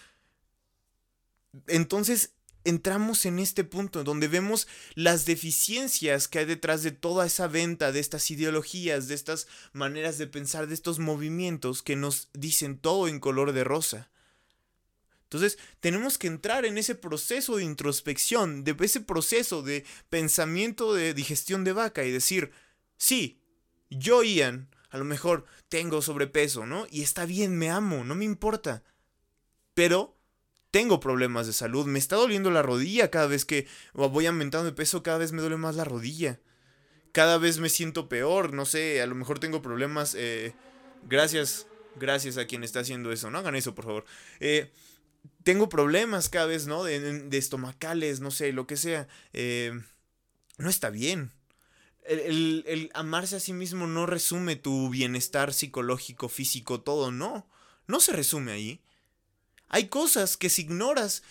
entonces 1.68 2.32
entramos 2.64 3.26
en 3.26 3.40
este 3.40 3.64
punto 3.64 4.04
donde 4.04 4.28
vemos 4.28 4.68
las 4.96 5.26
deficiencias 5.26 6.28
que 6.28 6.40
hay 6.40 6.46
detrás 6.46 6.84
de 6.84 6.92
toda 6.92 7.26
esa 7.26 7.48
venta, 7.48 7.92
de 7.92 8.00
estas 8.00 8.30
ideologías, 8.32 9.08
de 9.08 9.16
estas 9.16 9.48
maneras 9.74 10.18
de 10.18 10.28
pensar, 10.28 10.68
de 10.68 10.74
estos 10.74 11.00
movimientos 11.00 11.84
que 11.84 11.96
nos 11.96 12.30
dicen 12.34 12.78
todo 12.78 13.08
en 13.08 13.20
color 13.20 13.54
de 13.54 13.64
rosa. 13.64 14.10
Entonces, 15.24 15.60
tenemos 15.80 16.18
que 16.18 16.28
entrar 16.28 16.66
en 16.66 16.78
ese 16.78 16.96
proceso 16.96 17.58
de 17.58 17.64
introspección, 17.64 18.64
de 18.64 18.76
ese 18.80 19.00
proceso 19.00 19.62
de 19.62 19.86
pensamiento 20.10 20.94
de 20.94 21.14
digestión 21.14 21.64
de 21.64 21.74
vaca 21.74 22.04
y 22.04 22.12
decir, 22.12 22.52
sí, 22.98 23.40
yo, 23.92 24.24
Ian, 24.24 24.70
a 24.90 24.98
lo 24.98 25.06
mejor 25.06 25.46
tengo 25.70 26.02
sobrepeso, 26.02 26.66
¿no? 26.66 26.88
Y 26.90 27.02
está 27.02 27.26
bien, 27.26 27.58
me 27.58 27.70
amo, 27.70 28.04
no 28.04 28.16
me 28.16 28.26
importa. 28.26 28.84
Pero 29.74 30.18
tengo 30.72 31.00
problemas 31.00 31.48
de 31.48 31.54
salud, 31.54 31.86
me 31.86 32.00
está 32.00 32.16
doliendo 32.16 32.52
la 32.52 32.62
rodilla 32.62 33.10
cada 33.10 33.28
vez 33.28 33.46
que 33.46 33.68
voy 33.94 34.26
aumentando 34.26 34.66
de 34.66 34.76
peso, 34.76 35.04
cada 35.04 35.18
vez 35.18 35.32
me 35.32 35.42
duele 35.42 35.58
más 35.58 35.76
la 35.76 35.84
rodilla. 35.84 36.40
Cada 37.12 37.38
vez 37.40 37.60
me 37.60 37.70
siento 37.70 38.08
peor, 38.08 38.54
no 38.54 38.66
sé, 38.66 39.02
a 39.02 39.08
lo 39.08 39.16
mejor 39.16 39.40
tengo 39.40 39.62
problemas. 39.62 40.16
Eh, 40.16 40.54
gracias, 41.08 41.66
gracias 41.96 42.38
a 42.38 42.46
quien 42.46 42.64
está 42.64 42.82
haciendo 42.82 43.12
eso, 43.12 43.32
no 43.32 43.40
hagan 43.40 43.56
eso, 43.56 43.74
por 43.74 43.86
favor. 43.86 44.06
Eh, 44.40 44.72
tengo 45.44 45.70
problemas 45.70 46.30
cada 46.30 46.46
vez, 46.46 46.68
¿no? 46.68 46.84
De, 46.84 47.28
estomacales, 47.32 48.20
no 48.20 48.30
sé, 48.32 48.54
lo 48.54 48.68
que 48.68 48.78
sea. 48.78 49.08
Eh, 49.34 49.72
no 50.58 50.70
está 50.70 50.90
bien. 50.90 51.32
El, 52.10 52.90
amarse 52.96 53.36
a 53.36 53.40
sí 53.40 53.54
mismo 53.54 53.86
no 53.86 54.08
resume 54.08 54.56
tu 54.56 54.90
bienestar 54.90 55.54
psicológico, 55.54 56.28
físico, 56.28 56.82
todo, 56.82 57.12
no. 57.12 57.48
No 57.86 58.00
se 58.00 58.14
resume 58.14 58.52
ahí. 58.52 58.82
Hay 59.68 59.90
cosas 59.90 60.36
que 60.36 60.50
si 60.50 60.64
ignoras 60.64 61.22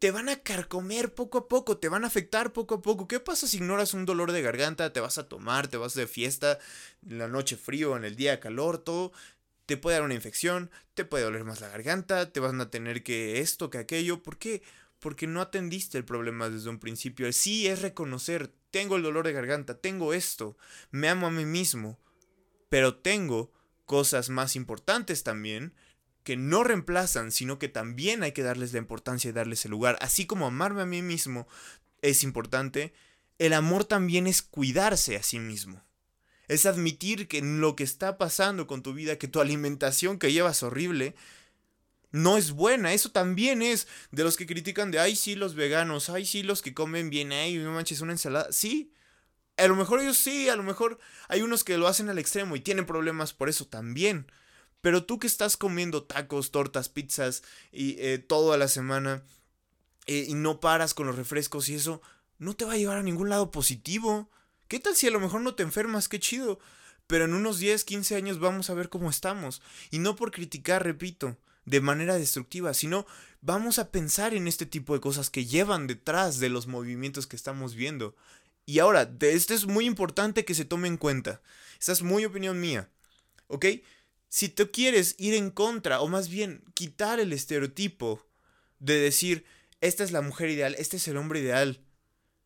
te 0.00 0.10
van 0.10 0.28
a 0.28 0.36
carcomer 0.42 1.14
poco 1.14 1.38
a 1.38 1.48
poco, 1.48 1.76
te 1.76 1.88
van 1.88 2.02
a 2.02 2.08
afectar 2.08 2.52
poco 2.52 2.76
a 2.76 2.82
poco. 2.82 3.06
¿Qué 3.06 3.20
pasa 3.20 3.46
si 3.46 3.58
ignoras 3.58 3.94
un 3.94 4.04
dolor 4.04 4.32
de 4.32 4.42
garganta? 4.42 4.92
Te 4.92 4.98
vas 4.98 5.18
a 5.18 5.28
tomar, 5.28 5.68
te 5.68 5.76
vas 5.76 5.94
de 5.94 6.08
fiesta, 6.08 6.58
en 7.06 7.18
la 7.18 7.28
noche 7.28 7.56
frío, 7.56 7.96
en 7.96 8.04
el 8.04 8.16
día 8.16 8.40
calor, 8.40 8.78
todo. 8.78 9.12
Te 9.66 9.76
puede 9.76 9.98
dar 9.98 10.04
una 10.04 10.14
infección, 10.14 10.70
te 10.94 11.04
puede 11.04 11.22
doler 11.22 11.44
más 11.44 11.60
la 11.60 11.68
garganta, 11.68 12.32
te 12.32 12.40
van 12.40 12.60
a 12.60 12.70
tener 12.70 13.04
que 13.04 13.40
esto, 13.40 13.70
que 13.70 13.78
aquello. 13.78 14.22
¿Por 14.24 14.38
qué? 14.38 14.62
Porque 14.98 15.28
no 15.28 15.40
atendiste 15.40 15.98
el 15.98 16.04
problema 16.04 16.48
desde 16.48 16.70
un 16.70 16.80
principio. 16.80 17.32
Sí 17.32 17.68
es 17.68 17.82
reconocer, 17.82 18.50
tengo 18.70 18.96
el 18.96 19.02
dolor 19.02 19.26
de 19.26 19.32
garganta, 19.32 19.78
tengo 19.78 20.14
esto, 20.14 20.56
me 20.90 21.08
amo 21.08 21.26
a 21.26 21.30
mí 21.30 21.44
mismo, 21.44 21.98
pero 22.68 22.96
tengo 22.96 23.52
cosas 23.86 24.30
más 24.30 24.56
importantes 24.56 25.22
también 25.22 25.74
que 26.22 26.36
no 26.36 26.64
reemplazan, 26.64 27.32
sino 27.32 27.58
que 27.58 27.68
también 27.68 28.22
hay 28.22 28.32
que 28.32 28.42
darles 28.42 28.72
la 28.72 28.78
importancia 28.78 29.28
y 29.28 29.32
darles 29.32 29.64
el 29.64 29.72
lugar. 29.72 29.98
Así 30.00 30.26
como 30.26 30.46
amarme 30.46 30.82
a 30.82 30.86
mí 30.86 31.02
mismo 31.02 31.48
es 32.02 32.22
importante, 32.22 32.92
el 33.38 33.52
amor 33.52 33.84
también 33.84 34.26
es 34.26 34.42
cuidarse 34.42 35.16
a 35.16 35.22
sí 35.22 35.38
mismo. 35.38 35.82
Es 36.46 36.66
admitir 36.66 37.26
que 37.26 37.40
lo 37.42 37.74
que 37.74 37.84
está 37.84 38.18
pasando 38.18 38.66
con 38.66 38.82
tu 38.82 38.92
vida, 38.92 39.16
que 39.16 39.28
tu 39.28 39.40
alimentación 39.40 40.18
que 40.18 40.32
llevas 40.32 40.62
horrible, 40.62 41.14
no 42.10 42.36
es 42.36 42.52
buena. 42.52 42.92
Eso 42.92 43.10
también 43.10 43.62
es 43.62 43.88
de 44.10 44.24
los 44.24 44.36
que 44.36 44.46
critican 44.46 44.90
de, 44.90 44.98
ay, 44.98 45.16
sí, 45.16 45.34
los 45.34 45.54
veganos, 45.54 46.10
ay, 46.10 46.26
sí, 46.26 46.42
los 46.42 46.62
que 46.62 46.74
comen 46.74 47.10
bien, 47.10 47.32
ay, 47.32 47.58
no 47.58 47.72
manches, 47.72 48.00
una 48.00 48.12
ensalada. 48.12 48.50
Sí, 48.52 48.92
a 49.56 49.68
lo 49.68 49.76
mejor 49.76 50.00
ellos 50.00 50.18
sí, 50.18 50.48
a 50.48 50.56
lo 50.56 50.62
mejor 50.62 50.98
hay 51.28 51.42
unos 51.42 51.64
que 51.64 51.78
lo 51.78 51.86
hacen 51.86 52.08
al 52.08 52.18
extremo 52.18 52.56
y 52.56 52.60
tienen 52.60 52.86
problemas 52.86 53.32
por 53.32 53.48
eso 53.48 53.66
también. 53.66 54.26
Pero 54.80 55.04
tú 55.04 55.18
que 55.18 55.26
estás 55.26 55.56
comiendo 55.56 56.04
tacos, 56.04 56.50
tortas, 56.50 56.88
pizzas 56.88 57.42
y 57.70 57.96
eh, 57.98 58.18
toda 58.18 58.56
la 58.56 58.68
semana 58.68 59.22
eh, 60.06 60.24
y 60.28 60.34
no 60.34 60.60
paras 60.60 60.94
con 60.94 61.06
los 61.06 61.16
refrescos 61.16 61.68
y 61.68 61.74
eso, 61.74 62.00
no 62.38 62.54
te 62.54 62.64
va 62.64 62.72
a 62.72 62.76
llevar 62.78 62.96
a 62.96 63.02
ningún 63.02 63.28
lado 63.28 63.50
positivo. 63.50 64.30
¿Qué 64.68 64.80
tal 64.80 64.96
si 64.96 65.06
a 65.06 65.10
lo 65.10 65.20
mejor 65.20 65.42
no 65.42 65.54
te 65.54 65.62
enfermas? 65.62 66.08
Qué 66.08 66.18
chido. 66.18 66.58
Pero 67.06 67.26
en 67.26 67.34
unos 67.34 67.58
10, 67.58 67.84
15 67.84 68.16
años 68.16 68.38
vamos 68.38 68.70
a 68.70 68.74
ver 68.74 68.88
cómo 68.88 69.10
estamos. 69.10 69.60
Y 69.90 69.98
no 69.98 70.16
por 70.16 70.30
criticar, 70.30 70.82
repito, 70.84 71.36
de 71.64 71.80
manera 71.80 72.16
destructiva, 72.16 72.74
sino 72.74 73.06
vamos 73.40 73.78
a 73.78 73.90
pensar 73.90 74.34
en 74.34 74.48
este 74.48 74.66
tipo 74.66 74.94
de 74.94 75.00
cosas 75.00 75.30
que 75.30 75.46
llevan 75.46 75.86
detrás 75.86 76.38
de 76.38 76.48
los 76.48 76.66
movimientos 76.66 77.26
que 77.26 77.36
estamos 77.36 77.74
viendo. 77.74 78.16
Y 78.66 78.78
ahora, 78.78 79.10
esto 79.20 79.54
es 79.54 79.66
muy 79.66 79.86
importante 79.86 80.44
que 80.44 80.54
se 80.54 80.64
tome 80.64 80.88
en 80.88 80.96
cuenta. 80.96 81.40
Esta 81.78 81.92
es 81.92 82.02
muy 82.02 82.24
opinión 82.24 82.60
mía. 82.60 82.88
¿Ok? 83.48 83.66
Si 84.28 84.48
tú 84.48 84.70
quieres 84.70 85.16
ir 85.18 85.34
en 85.34 85.50
contra, 85.50 86.00
o 86.00 86.08
más 86.08 86.28
bien 86.28 86.62
quitar 86.74 87.18
el 87.18 87.32
estereotipo 87.32 88.24
de 88.78 88.98
decir, 88.98 89.44
esta 89.80 90.04
es 90.04 90.12
la 90.12 90.22
mujer 90.22 90.50
ideal, 90.50 90.76
este 90.78 90.98
es 90.98 91.08
el 91.08 91.16
hombre 91.16 91.40
ideal, 91.40 91.80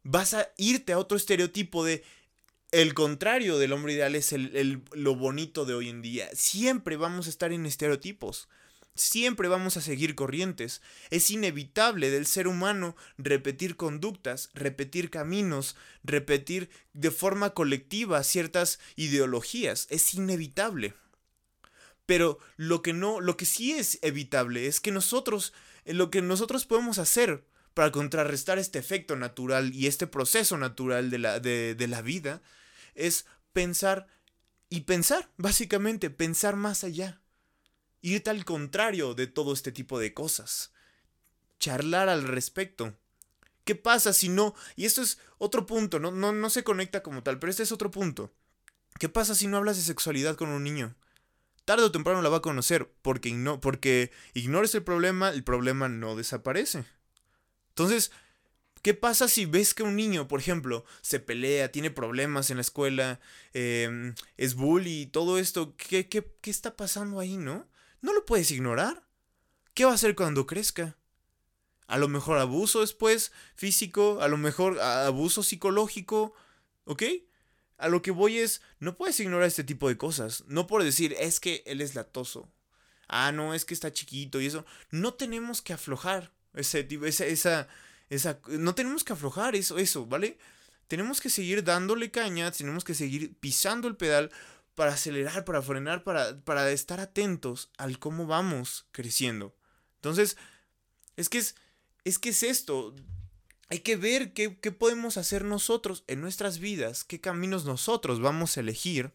vas 0.03 0.35
a 0.35 0.49
irte 0.57 0.93
a 0.93 0.99
otro 0.99 1.17
estereotipo 1.17 1.85
de 1.85 2.05
el 2.71 2.93
contrario 2.95 3.59
del 3.59 3.73
hombre 3.73 3.93
ideal 3.93 4.17
es 4.17 4.33
el, 4.33 4.83
lo 4.93 5.15
bonito 5.15 5.65
de 5.65 5.75
hoy 5.75 5.89
en 5.89 6.03
día. 6.03 6.29
Siempre 6.33 6.97
vamos 6.97 7.27
a 7.27 7.31
estar 7.31 7.53
en 7.53 7.67
estereotipos. 7.67 8.49
Siempre 8.97 9.49
vamos 9.49 9.77
a 9.77 9.81
seguir 9.81 10.15
corrientes. 10.15 10.81
Es 11.11 11.31
inevitable 11.33 12.11
del 12.11 12.27
ser 12.27 12.47
humano 12.47 12.95
repetir 13.19 13.77
conductas, 13.77 14.51
repetir 14.55 15.11
caminos, 15.11 15.75
repetir 16.05 16.71
de 16.93 17.11
forma 17.11 17.51
colectiva 17.51 18.23
ciertas 18.23 18.79
ideologías. 18.95 19.89
Es 19.91 20.15
inevitable. 20.15 20.95
Pero 22.07 22.39
lo 22.57 22.83
que 22.83 22.93
no, 22.93 23.21
lo 23.21 23.37
que 23.37 23.47
sí 23.47 23.73
es 23.73 23.99
evitable 24.03 24.69
es 24.69 24.79
que 24.79 24.93
nosotros, 24.93 25.53
eh, 25.85 25.95
lo 25.95 26.11
que 26.11 26.23
nosotros 26.23 26.65
podemos 26.65 26.99
hacer 26.99 27.45
para 27.73 27.91
contrarrestar 27.91 28.59
este 28.59 28.79
efecto 28.79 29.17
natural 29.17 29.75
y 29.75 29.89
este 29.89 30.07
proceso 30.07 30.57
natural 30.57 31.11
de 31.11 31.19
la, 31.19 31.41
de, 31.41 31.75
de 31.75 31.89
la 31.89 32.01
vida 32.01 32.43
es 32.95 33.27
pensar 33.53 34.07
y 34.71 34.83
pensar, 34.83 35.33
básicamente, 35.37 36.11
pensar 36.11 36.55
más 36.55 36.85
allá 36.85 37.24
irte 38.05 38.31
al 38.31 38.45
contrario 38.45 39.15
de 39.15 39.27
todo 39.27 39.53
este 39.55 39.73
tipo 39.73 39.99
de 39.99 40.13
cosas. 40.13 40.73
Charlar 41.59 42.11
al 42.11 42.25
respecto. 42.25 42.95
¿Qué 43.65 43.75
pasa 43.75 44.13
si 44.13 44.29
no? 44.29 44.55
Y 44.77 44.85
esto 44.85 45.01
es 45.01 45.19
otro 45.39 45.65
punto, 45.65 45.99
no, 45.99 46.11
no, 46.11 46.33
no 46.33 46.51
se 46.51 46.65
conecta 46.65 47.03
como 47.03 47.23
tal, 47.23 47.39
pero 47.39 47.51
este 47.51 47.63
es 47.63 47.73
otro 47.73 47.91
punto. 47.91 48.31
¿Qué 48.99 49.09
pasa 49.09 49.35
si 49.35 49.47
no 49.47 49.57
hablas 49.57 49.77
de 49.77 49.83
sexualidad 49.83 50.37
con 50.37 50.51
un 50.51 50.63
niño? 50.63 50.95
Tarde 51.65 51.85
o 51.85 51.93
temprano 51.93 52.21
la 52.21 52.29
va 52.29 52.37
a 52.39 52.43
conocer, 52.43 52.93
porque, 53.01 53.33
no, 53.33 53.59
porque 53.63 54.13
ignores 54.35 54.75
el 54.75 54.83
problema, 54.83 55.31
el 55.31 55.43
problema 55.43 55.89
no 55.89 56.15
desaparece. 56.15 56.85
Entonces, 57.71 58.13
¿Qué 58.83 58.93
pasa 58.93 59.29
si 59.29 59.47
ves 59.47 59.73
que 59.73 59.83
un 59.83 59.97
niño, 59.97 60.29
por 60.29 60.41
ejemplo, 60.41 60.85
se 61.01 61.19
pelea, 61.19 61.73
tiene 61.73 61.91
problemas 61.91 62.51
en 62.51 62.59
la 62.59 62.61
escuela, 62.61 63.19
em, 63.55 64.15
es 64.37 64.55
bully, 64.57 65.07
todo 65.07 65.39
esto? 65.39 65.75
¿Qué, 65.79 66.07
qué, 66.07 66.31
qué 66.43 66.51
está 66.51 66.77
pasando 66.77 67.19
ahí, 67.19 67.39
no? 67.39 67.67
No 68.05 68.13
lo 68.13 68.27
puedes 68.27 68.51
ignorar. 68.51 69.03
¿Qué 69.73 69.87
va 69.87 69.93
a 69.93 69.95
hacer 69.95 70.15
cuando 70.15 70.47
crezca? 70.47 70.99
A 71.87 71.97
lo 71.97 72.07
mejor 72.07 72.37
abuso 72.37 72.83
después 72.83 73.33
físico, 73.55 74.21
a 74.21 74.29
lo 74.29 74.37
mejor 74.37 74.79
abuso 74.79 75.43
psicológico, 75.43 76.35
¿ok? 76.85 77.03
A 77.79 77.89
lo 77.89 78.03
que 78.03 78.11
voy 78.11 78.41
es, 78.41 78.61
no 78.79 78.99
puedes 78.99 79.19
ignorar 79.21 79.49
este 79.49 79.65
tipo 79.65 79.89
de 79.89 79.97
cosas. 79.97 80.45
No 80.49 80.67
por 80.67 80.85
decir, 80.85 81.17
es 81.19 81.41
que 81.41 81.63
él 81.65 81.81
es 81.81 81.95
latoso. 81.95 82.53
Ah, 83.09 83.33
no, 83.33 83.55
es 83.55 83.65
que 83.65 83.73
está 83.73 83.91
chiquito 83.91 84.39
y 84.39 84.47
eso. 84.49 84.67
No 84.91 85.15
tenemos 85.15 85.63
que 85.63 85.73
aflojar 85.73 86.31
ese 86.53 86.85
tipo, 86.85 87.07
esa, 87.07 87.25
esa, 87.25 87.69
esa, 88.11 88.39
no 88.49 88.75
tenemos 88.75 89.03
que 89.03 89.15
aflojar 89.15 89.57
eso, 89.57 89.79
eso, 89.79 90.05
¿vale? 90.05 90.37
Tenemos 90.89 91.23
que 91.23 91.31
seguir 91.31 91.65
dándole 91.65 92.11
caña, 92.11 92.51
tenemos 92.51 92.85
que 92.85 92.93
seguir 92.93 93.35
pisando 93.41 93.89
el 93.89 93.97
pedal 93.97 94.31
para 94.75 94.93
acelerar, 94.93 95.45
para 95.45 95.63
frenar, 95.63 96.05
para, 96.05 96.41
para 96.45 96.71
estar 96.71 97.01
atentos 97.01 97.71
al 97.79 97.99
cómo 97.99 98.27
vamos 98.27 98.87
creciendo. 98.93 99.57
Entonces, 99.97 100.37
es 101.17 101.29
que 101.29 101.39
es, 101.39 101.55
es 102.05 102.19
que 102.19 102.31
es 102.31 102.43
esto. 102.43 102.95
Hay 103.69 103.81
que 103.81 103.97
ver 103.97 104.33
qué, 104.33 104.59
qué 104.61 104.73
podemos 104.73 105.17
hacer 105.17 105.45
nosotros 105.45 106.05
en 106.07 106.21
nuestras 106.21 106.59
vidas, 106.59 107.05
qué 107.05 107.21
caminos 107.21 107.65
nosotros 107.65 108.21
vamos 108.21 108.57
a 108.57 108.61
elegir 108.61 109.13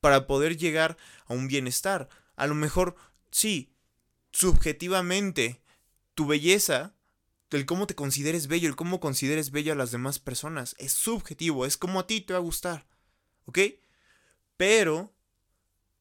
para 0.00 0.26
poder 0.26 0.56
llegar 0.56 0.96
a 1.26 1.34
un 1.34 1.48
bienestar. 1.48 2.08
A 2.36 2.46
lo 2.46 2.54
mejor, 2.54 2.96
sí, 3.30 3.74
subjetivamente, 4.30 5.62
tu 6.14 6.26
belleza, 6.26 6.94
el 7.50 7.66
cómo 7.66 7.86
te 7.86 7.94
consideres 7.94 8.46
bello, 8.46 8.68
el 8.68 8.76
cómo 8.76 9.00
consideres 9.00 9.50
bello 9.50 9.72
a 9.72 9.76
las 9.76 9.90
demás 9.90 10.18
personas, 10.18 10.74
es 10.78 10.92
subjetivo, 10.92 11.66
es 11.66 11.76
como 11.76 12.00
a 12.00 12.06
ti 12.06 12.20
te 12.20 12.32
va 12.32 12.38
a 12.38 12.42
gustar. 12.42 12.86
¿Ok? 13.44 13.58
Pero 14.62 15.12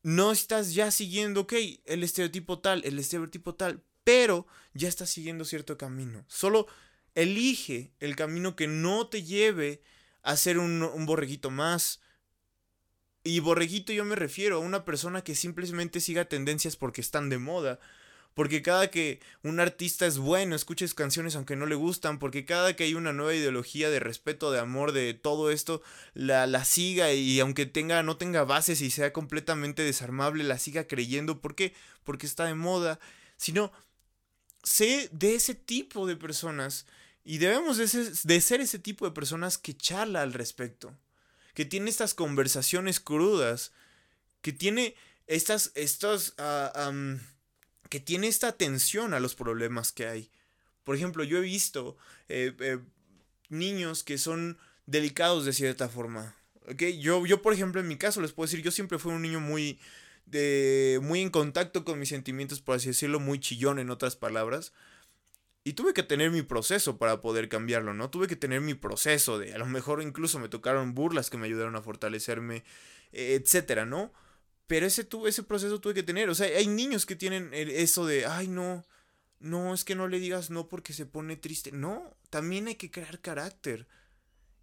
no 0.04 0.32
estás 0.32 0.76
ya 0.76 0.92
siguiendo, 0.92 1.42
ok, 1.42 1.54
el 1.86 2.04
estereotipo 2.04 2.60
tal, 2.60 2.86
el 2.86 3.00
estereotipo 3.00 3.56
tal, 3.56 3.82
pero 4.04 4.46
ya 4.76 4.88
estás 4.88 5.10
siguiendo 5.10 5.46
cierto 5.46 5.80
camino. 5.80 6.26
Solo 6.28 6.68
elige 7.16 7.92
el 8.00 8.16
camino 8.16 8.56
que 8.56 8.68
no 8.68 9.08
te 9.08 9.24
lleve 9.24 9.82
a 10.22 10.38
ser 10.38 10.60
un, 10.60 10.84
un 10.84 11.06
borreguito 11.08 11.50
más. 11.50 12.02
Y 13.24 13.40
borreguito 13.40 13.94
yo 13.94 14.06
me 14.06 14.16
refiero 14.16 14.58
a 14.58 14.60
una 14.60 14.86
persona 14.86 15.24
que 15.24 15.34
simplemente 15.34 16.00
siga 16.00 16.26
tendencias 16.26 16.76
porque 16.76 17.02
están 17.02 17.30
de 17.30 17.40
moda 17.40 17.80
porque 18.34 18.62
cada 18.62 18.90
que 18.90 19.20
un 19.44 19.60
artista 19.60 20.06
es 20.06 20.18
bueno, 20.18 20.56
escuches 20.56 20.94
canciones 20.94 21.36
aunque 21.36 21.56
no 21.56 21.66
le 21.66 21.76
gustan, 21.76 22.20
porque 22.20 22.46
cada 22.46 22.76
que 22.76 22.86
hay 22.86 22.94
una 22.94 23.14
nueva 23.14 23.36
ideología 23.36 23.90
de 23.90 24.00
respeto, 24.00 24.52
de 24.52 24.60
amor, 24.60 24.94
de 24.94 25.14
todo 25.14 25.52
esto, 25.52 25.82
la, 26.14 26.48
la 26.48 26.64
siga 26.66 27.14
y 27.14 27.40
aunque 27.40 27.66
tenga, 27.66 28.04
no 28.04 28.18
tenga 28.18 28.44
bases 28.44 28.82
y 28.82 28.90
sea 28.90 29.14
completamente 29.14 29.84
desarmable, 29.84 30.44
la 30.44 30.58
siga 30.58 30.88
creyendo. 30.88 31.42
¿Por 31.42 31.56
qué? 31.56 31.74
Porque 32.04 32.26
está 32.26 32.46
de 32.46 32.56
moda. 32.56 33.00
Sino, 33.38 33.72
sé 34.64 35.10
de 35.12 35.36
ese 35.36 35.56
tipo 35.56 36.08
de 36.08 36.16
personas 36.16 36.86
y 37.24 37.38
debemos 37.38 37.78
de 37.78 37.88
ser, 38.42 38.62
ese 38.62 38.80
tipo 38.80 39.06
de 39.06 39.12
personas 39.12 39.58
que 39.58 39.78
charla 39.78 40.22
al 40.22 40.34
respecto, 40.34 40.96
que 41.54 41.66
tiene 41.66 41.90
estas 41.90 42.14
conversaciones 42.14 43.00
crudas, 43.00 43.72
que 44.42 44.54
tiene 44.54 44.96
estas, 45.28 45.72
estos, 45.76 46.34
ah, 46.38 46.92
que 47.92 48.00
tiene 48.00 48.30
esta 48.30 48.48
atención 48.48 49.14
a 49.14 49.20
los 49.20 49.36
problemas 49.36 49.92
que 49.92 50.08
hay. 50.08 50.32
Por 50.86 50.96
ejemplo, 50.96 51.26
yo 51.26 51.40
he 51.40 51.42
visto 51.42 51.98
eh, 52.30 52.56
eh, 52.62 52.80
niños 53.50 54.06
que 54.06 54.18
son 54.18 54.58
delicados 54.86 55.44
de 55.44 55.52
cierta 55.52 55.90
forma. 55.90 56.34
¿okay? 56.70 56.98
Yo, 57.02 57.26
yo, 57.26 57.42
por 57.42 57.52
ejemplo, 57.52 57.82
en 57.82 57.90
mi 57.90 57.98
caso 57.98 58.22
les 58.22 58.32
puedo 58.32 58.48
decir, 58.48 58.64
yo 58.64 58.72
siempre 58.72 58.98
fui 58.98 59.12
un 59.12 59.22
niño 59.22 59.42
muy, 59.42 59.78
de, 60.26 61.02
muy 61.04 61.20
en 61.20 61.30
contacto 61.30 61.84
con 61.84 62.00
mis 62.00 62.08
sentimientos, 62.08 62.62
por 62.62 62.78
así 62.78 62.88
decirlo, 62.88 63.20
muy 63.20 63.42
chillón 63.42 63.78
en 63.78 63.90
otras 63.90 64.16
palabras. 64.16 64.72
Y 65.66 65.74
tuve 65.74 65.94
que 65.94 66.02
tener 66.02 66.32
mi 66.32 66.44
proceso 66.44 66.98
para 66.98 67.20
poder 67.20 67.50
cambiarlo, 67.50 67.94
¿no? 67.94 68.10
Tuve 68.10 68.28
que 68.28 68.38
tener 68.38 68.62
mi 68.62 68.74
proceso 68.74 69.38
de, 69.38 69.54
a 69.54 69.58
lo 69.58 69.66
mejor 69.66 70.02
incluso 70.02 70.40
me 70.40 70.48
tocaron 70.48 70.96
burlas 70.96 71.30
que 71.30 71.36
me 71.36 71.48
ayudaron 71.48 71.76
a 71.76 71.82
fortalecerme, 71.82 72.64
etcétera, 73.12 73.86
¿no? 73.86 74.14
Pero 74.72 74.86
ese, 74.86 75.06
ese 75.28 75.44
proceso 75.44 75.82
tuve 75.82 75.94
que 75.94 76.02
tener. 76.02 76.30
O 76.30 76.34
sea, 76.34 76.48
hay 76.48 76.66
niños 76.66 77.06
que 77.06 77.18
tienen 77.18 77.50
eso 77.52 78.06
de, 78.06 78.26
ay, 78.26 78.48
no, 78.48 78.86
no, 79.38 79.74
es 79.74 79.84
que 79.84 79.96
no 79.96 80.08
le 80.08 80.22
digas 80.22 80.50
no 80.50 80.70
porque 80.70 80.94
se 80.94 81.06
pone 81.06 81.36
triste. 81.36 81.74
No, 81.74 82.16
también 82.30 82.70
hay 82.70 82.76
que 82.76 82.90
crear 82.90 83.20
carácter. 83.20 83.86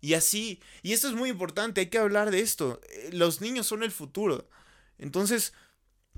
Y 0.01 0.15
así, 0.15 0.63
y 0.83 0.95
esto 0.95 1.09
es 1.09 1.15
muy 1.15 1.29
importante, 1.29 1.83
hay 1.83 1.89
que 1.89 1.99
hablar 1.99 2.31
de 2.31 2.41
esto. 2.41 2.81
Eh, 2.89 3.11
los 3.13 3.43
niños 3.43 3.67
son 3.67 3.83
el 3.83 3.91
futuro. 3.91 4.49
Entonces, 4.97 5.53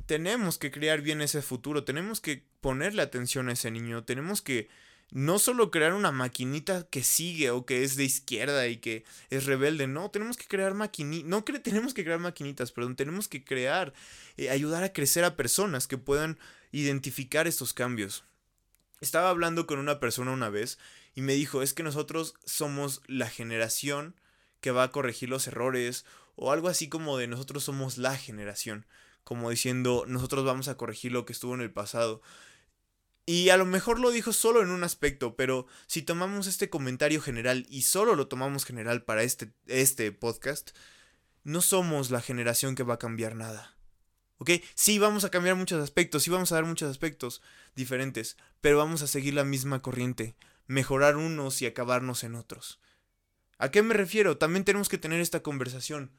tenemos 0.06 0.56
que 0.56 0.70
crear 0.70 1.00
bien 1.00 1.20
ese 1.20 1.42
futuro, 1.42 1.82
tenemos 1.82 2.20
que 2.20 2.46
ponerle 2.60 3.02
atención 3.02 3.48
a 3.48 3.54
ese 3.54 3.72
niño, 3.72 4.04
tenemos 4.04 4.40
que 4.40 4.68
no 5.12 5.38
solo 5.38 5.70
crear 5.70 5.92
una 5.92 6.12
maquinita 6.12 6.86
que 6.88 7.02
sigue 7.02 7.50
o 7.50 7.66
que 7.66 7.82
es 7.82 7.96
de 7.96 8.04
izquierda 8.04 8.66
y 8.68 8.76
que 8.76 9.04
es 9.30 9.46
rebelde, 9.46 9.86
no, 9.86 10.10
tenemos 10.10 10.36
que 10.36 10.46
crear 10.46 10.74
maquinitas, 10.74 11.28
no 11.28 11.42
tenemos 11.44 11.94
que 11.94 12.04
crear 12.04 12.20
maquinitas, 12.20 12.72
perdón, 12.72 12.96
tenemos 12.96 13.28
que 13.28 13.44
crear, 13.44 13.92
eh, 14.36 14.50
ayudar 14.50 14.84
a 14.84 14.92
crecer 14.92 15.24
a 15.24 15.36
personas 15.36 15.86
que 15.86 15.98
puedan 15.98 16.38
identificar 16.72 17.46
estos 17.46 17.72
cambios. 17.72 18.24
Estaba 19.00 19.30
hablando 19.30 19.66
con 19.66 19.78
una 19.78 19.98
persona 19.98 20.30
una 20.30 20.50
vez 20.50 20.78
y 21.14 21.22
me 21.22 21.34
dijo, 21.34 21.62
es 21.62 21.74
que 21.74 21.82
nosotros 21.82 22.34
somos 22.44 23.02
la 23.06 23.28
generación 23.28 24.14
que 24.60 24.70
va 24.70 24.84
a 24.84 24.90
corregir 24.90 25.28
los 25.28 25.46
errores 25.46 26.04
o 26.36 26.52
algo 26.52 26.68
así 26.68 26.88
como 26.88 27.16
de 27.16 27.26
nosotros 27.26 27.64
somos 27.64 27.98
la 27.98 28.16
generación, 28.16 28.86
como 29.24 29.50
diciendo, 29.50 30.04
nosotros 30.06 30.44
vamos 30.44 30.68
a 30.68 30.76
corregir 30.76 31.12
lo 31.12 31.24
que 31.24 31.32
estuvo 31.32 31.54
en 31.54 31.60
el 31.60 31.70
pasado. 31.70 32.22
Y 33.30 33.50
a 33.50 33.56
lo 33.56 33.64
mejor 33.64 34.00
lo 34.00 34.10
dijo 34.10 34.32
solo 34.32 34.60
en 34.60 34.70
un 34.70 34.82
aspecto, 34.82 35.36
pero 35.36 35.68
si 35.86 36.02
tomamos 36.02 36.48
este 36.48 36.68
comentario 36.68 37.20
general 37.20 37.64
y 37.70 37.82
solo 37.82 38.16
lo 38.16 38.26
tomamos 38.26 38.64
general 38.64 39.04
para 39.04 39.22
este, 39.22 39.52
este 39.68 40.10
podcast, 40.10 40.70
no 41.44 41.60
somos 41.60 42.10
la 42.10 42.22
generación 42.22 42.74
que 42.74 42.82
va 42.82 42.94
a 42.94 42.98
cambiar 42.98 43.36
nada. 43.36 43.76
¿Ok? 44.38 44.50
Sí, 44.74 44.98
vamos 44.98 45.22
a 45.22 45.30
cambiar 45.30 45.54
muchos 45.54 45.80
aspectos, 45.80 46.24
sí 46.24 46.30
vamos 46.30 46.50
a 46.50 46.56
dar 46.56 46.64
muchos 46.64 46.90
aspectos 46.90 47.40
diferentes, 47.76 48.36
pero 48.60 48.78
vamos 48.78 49.00
a 49.02 49.06
seguir 49.06 49.34
la 49.34 49.44
misma 49.44 49.80
corriente, 49.80 50.34
mejorar 50.66 51.16
unos 51.16 51.62
y 51.62 51.66
acabarnos 51.66 52.24
en 52.24 52.34
otros. 52.34 52.80
¿A 53.58 53.70
qué 53.70 53.82
me 53.82 53.94
refiero? 53.94 54.38
También 54.38 54.64
tenemos 54.64 54.88
que 54.88 54.98
tener 54.98 55.20
esta 55.20 55.40
conversación. 55.40 56.10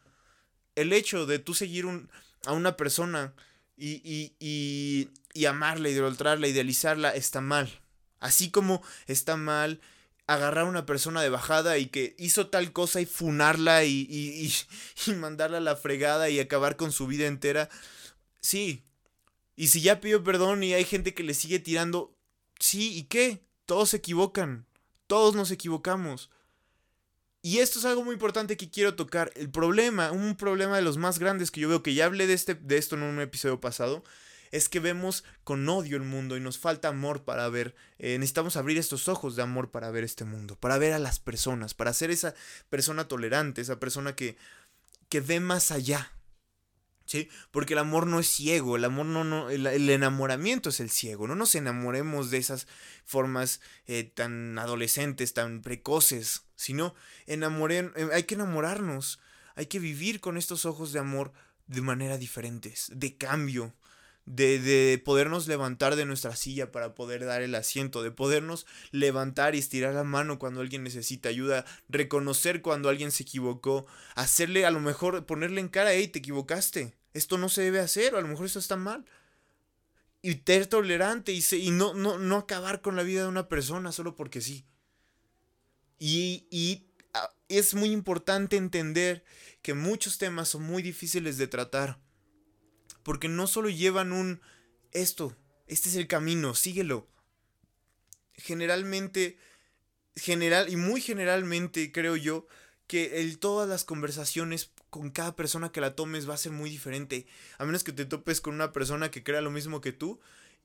El 0.75 0.93
hecho 0.93 1.25
de 1.25 1.39
tú 1.39 1.55
seguir 1.55 1.87
un, 1.87 2.09
a 2.45 2.53
una 2.53 2.77
persona 2.77 3.33
y, 3.81 3.99
y, 4.03 4.35
y, 4.39 5.09
y 5.33 5.45
amarla, 5.45 5.89
idolatrarla, 5.89 6.47
idealizarla, 6.47 7.15
está 7.15 7.41
mal. 7.41 7.81
Así 8.19 8.51
como 8.51 8.83
está 9.07 9.37
mal 9.37 9.81
agarrar 10.27 10.65
a 10.65 10.69
una 10.69 10.85
persona 10.85 11.23
de 11.23 11.29
bajada 11.29 11.79
y 11.79 11.87
que 11.87 12.15
hizo 12.19 12.47
tal 12.47 12.71
cosa 12.73 13.01
y 13.01 13.07
funarla 13.07 13.83
y, 13.83 14.05
y, 14.07 14.53
y, 15.07 15.13
mandarla 15.15 15.57
a 15.57 15.61
la 15.61 15.75
fregada 15.75 16.29
y 16.29 16.39
acabar 16.39 16.77
con 16.77 16.91
su 16.91 17.07
vida 17.07 17.25
entera. 17.25 17.69
Sí. 18.39 18.83
Y 19.55 19.69
si 19.69 19.81
ya 19.81 19.99
pidió 19.99 20.23
perdón 20.23 20.63
y 20.63 20.75
hay 20.75 20.85
gente 20.85 21.15
que 21.15 21.23
le 21.23 21.33
sigue 21.33 21.57
tirando, 21.57 22.15
sí, 22.59 22.95
¿y 22.95 23.03
qué? 23.05 23.43
Todos 23.65 23.89
se 23.89 23.97
equivocan. 23.97 24.67
Todos 25.07 25.33
nos 25.33 25.49
equivocamos. 25.49 26.29
Y 27.41 27.59
esto 27.59 27.79
es 27.79 27.85
algo 27.85 28.03
muy 28.03 28.13
importante 28.13 28.55
que 28.55 28.69
quiero 28.69 28.95
tocar. 28.95 29.31
El 29.35 29.49
problema, 29.49 30.11
un 30.11 30.35
problema 30.35 30.75
de 30.75 30.83
los 30.83 30.97
más 30.97 31.17
grandes 31.17 31.49
que 31.49 31.61
yo 31.61 31.69
veo, 31.69 31.81
que 31.81 31.95
ya 31.95 32.05
hablé 32.05 32.27
de, 32.27 32.33
este, 32.33 32.53
de 32.53 32.77
esto 32.77 32.95
en 32.95 33.03
un 33.03 33.19
episodio 33.19 33.59
pasado, 33.59 34.03
es 34.51 34.69
que 34.69 34.79
vemos 34.79 35.23
con 35.43 35.67
odio 35.67 35.97
el 35.97 36.03
mundo 36.03 36.37
y 36.37 36.39
nos 36.39 36.59
falta 36.59 36.89
amor 36.89 37.23
para 37.23 37.49
ver, 37.49 37.73
eh, 37.97 38.17
necesitamos 38.19 38.57
abrir 38.57 38.77
estos 38.77 39.07
ojos 39.07 39.35
de 39.35 39.41
amor 39.41 39.71
para 39.71 39.89
ver 39.89 40.03
este 40.03 40.25
mundo, 40.25 40.55
para 40.55 40.77
ver 40.77 40.93
a 40.93 40.99
las 40.99 41.19
personas, 41.19 41.73
para 41.73 41.93
ser 41.93 42.11
esa 42.11 42.35
persona 42.69 43.07
tolerante, 43.07 43.61
esa 43.61 43.79
persona 43.79 44.15
que, 44.15 44.37
que 45.09 45.21
ve 45.21 45.39
más 45.39 45.71
allá. 45.71 46.11
¿Sí? 47.05 47.29
Porque 47.51 47.73
el 47.73 47.79
amor 47.79 48.07
no 48.07 48.19
es 48.19 48.27
ciego, 48.27 48.77
el 48.77 48.85
amor 48.85 49.05
no, 49.05 49.23
no 49.23 49.49
el, 49.49 49.89
enamoramiento 49.89 50.69
es 50.69 50.79
el 50.79 50.89
ciego. 50.89 51.27
No 51.27 51.35
nos 51.35 51.55
enamoremos 51.55 52.31
de 52.31 52.37
esas 52.37 52.67
formas 53.05 53.59
eh, 53.85 54.03
tan 54.03 54.57
adolescentes, 54.57 55.33
tan 55.33 55.61
precoces, 55.61 56.43
sino 56.55 56.95
enamoren, 57.25 57.91
eh, 57.95 58.07
hay 58.13 58.23
que 58.23 58.35
enamorarnos, 58.35 59.19
hay 59.55 59.65
que 59.65 59.79
vivir 59.79 60.21
con 60.21 60.37
estos 60.37 60.65
ojos 60.65 60.93
de 60.93 60.99
amor 60.99 61.33
de 61.67 61.81
manera 61.81 62.17
diferentes, 62.17 62.91
de 62.93 63.17
cambio, 63.17 63.73
de, 64.25 64.59
de, 64.59 64.97
podernos 65.03 65.47
levantar 65.47 65.95
de 65.95 66.05
nuestra 66.05 66.35
silla 66.35 66.71
para 66.71 66.93
poder 66.93 67.25
dar 67.25 67.41
el 67.41 67.55
asiento, 67.55 68.03
de 68.03 68.11
podernos 68.11 68.65
levantar 68.91 69.55
y 69.55 69.59
estirar 69.59 69.93
la 69.93 70.03
mano 70.03 70.39
cuando 70.39 70.61
alguien 70.61 70.83
necesita 70.83 71.29
ayuda, 71.29 71.65
reconocer 71.89 72.61
cuando 72.61 72.89
alguien 72.89 73.11
se 73.11 73.23
equivocó, 73.23 73.85
hacerle 74.15 74.65
a 74.65 74.71
lo 74.71 74.79
mejor 74.79 75.25
ponerle 75.25 75.61
en 75.61 75.69
cara, 75.69 75.93
hey, 75.93 76.07
te 76.07 76.19
equivocaste, 76.19 76.95
esto 77.13 77.37
no 77.37 77.49
se 77.49 77.61
debe 77.61 77.79
hacer, 77.79 78.15
a 78.15 78.21
lo 78.21 78.27
mejor 78.27 78.45
esto 78.45 78.59
está 78.59 78.77
mal. 78.77 79.05
Y 80.23 80.33
ser 80.45 80.67
tolerante 80.67 81.31
y, 81.31 81.43
y 81.51 81.71
no, 81.71 81.95
no, 81.95 82.19
no 82.19 82.37
acabar 82.37 82.81
con 82.81 82.95
la 82.95 83.03
vida 83.03 83.23
de 83.23 83.27
una 83.27 83.49
persona 83.49 83.91
solo 83.91 84.15
porque 84.15 84.39
sí. 84.39 84.65
Y, 85.97 86.45
y 86.51 86.85
ah, 87.13 87.29
es 87.49 87.73
muy 87.73 87.91
importante 87.91 88.55
entender 88.55 89.23
que 89.61 89.73
muchos 89.73 90.17
temas 90.17 90.49
son 90.49 90.63
muy 90.63 90.83
difíciles 90.83 91.37
de 91.37 91.47
tratar. 91.47 91.99
Porque 93.03 93.27
no 93.27 93.47
solo 93.47 93.69
llevan 93.69 94.11
un 94.11 94.41
esto, 94.91 95.35
este 95.67 95.89
es 95.89 95.95
el 95.95 96.07
camino, 96.07 96.53
síguelo. 96.53 97.07
Generalmente, 98.33 99.37
general 100.15 100.69
y 100.69 100.75
muy 100.75 101.01
generalmente 101.01 101.91
creo 101.91 102.15
yo 102.15 102.47
que 102.87 103.21
el, 103.21 103.39
todas 103.39 103.69
las 103.69 103.85
conversaciones 103.85 104.71
con 104.89 105.11
cada 105.11 105.35
persona 105.35 105.71
que 105.71 105.79
la 105.79 105.95
tomes 105.95 106.29
va 106.29 106.33
a 106.33 106.37
ser 106.37 106.51
muy 106.51 106.69
diferente. 106.69 107.25
A 107.57 107.65
menos 107.65 107.85
que 107.85 107.93
te 107.93 108.05
topes 108.05 108.41
con 108.41 108.53
una 108.53 108.73
persona 108.73 109.09
que 109.09 109.23
crea 109.23 109.39
lo 109.39 109.49
mismo 109.49 109.79
que 109.79 109.93
tú. 109.93 110.19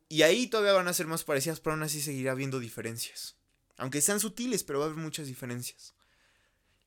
Y 0.09 0.23
ahí 0.23 0.49
todavía 0.49 0.73
van 0.73 0.89
a 0.89 0.93
ser 0.93 1.07
más 1.07 1.23
parecidas, 1.23 1.61
pero 1.61 1.75
aún 1.75 1.85
así 1.85 2.01
seguirá 2.01 2.33
habiendo 2.33 2.59
diferencias. 2.59 3.37
Aunque 3.77 4.01
sean 4.01 4.19
sutiles, 4.19 4.65
pero 4.65 4.81
va 4.81 4.87
a 4.87 4.89
haber 4.89 5.01
muchas 5.01 5.29
diferencias. 5.29 5.95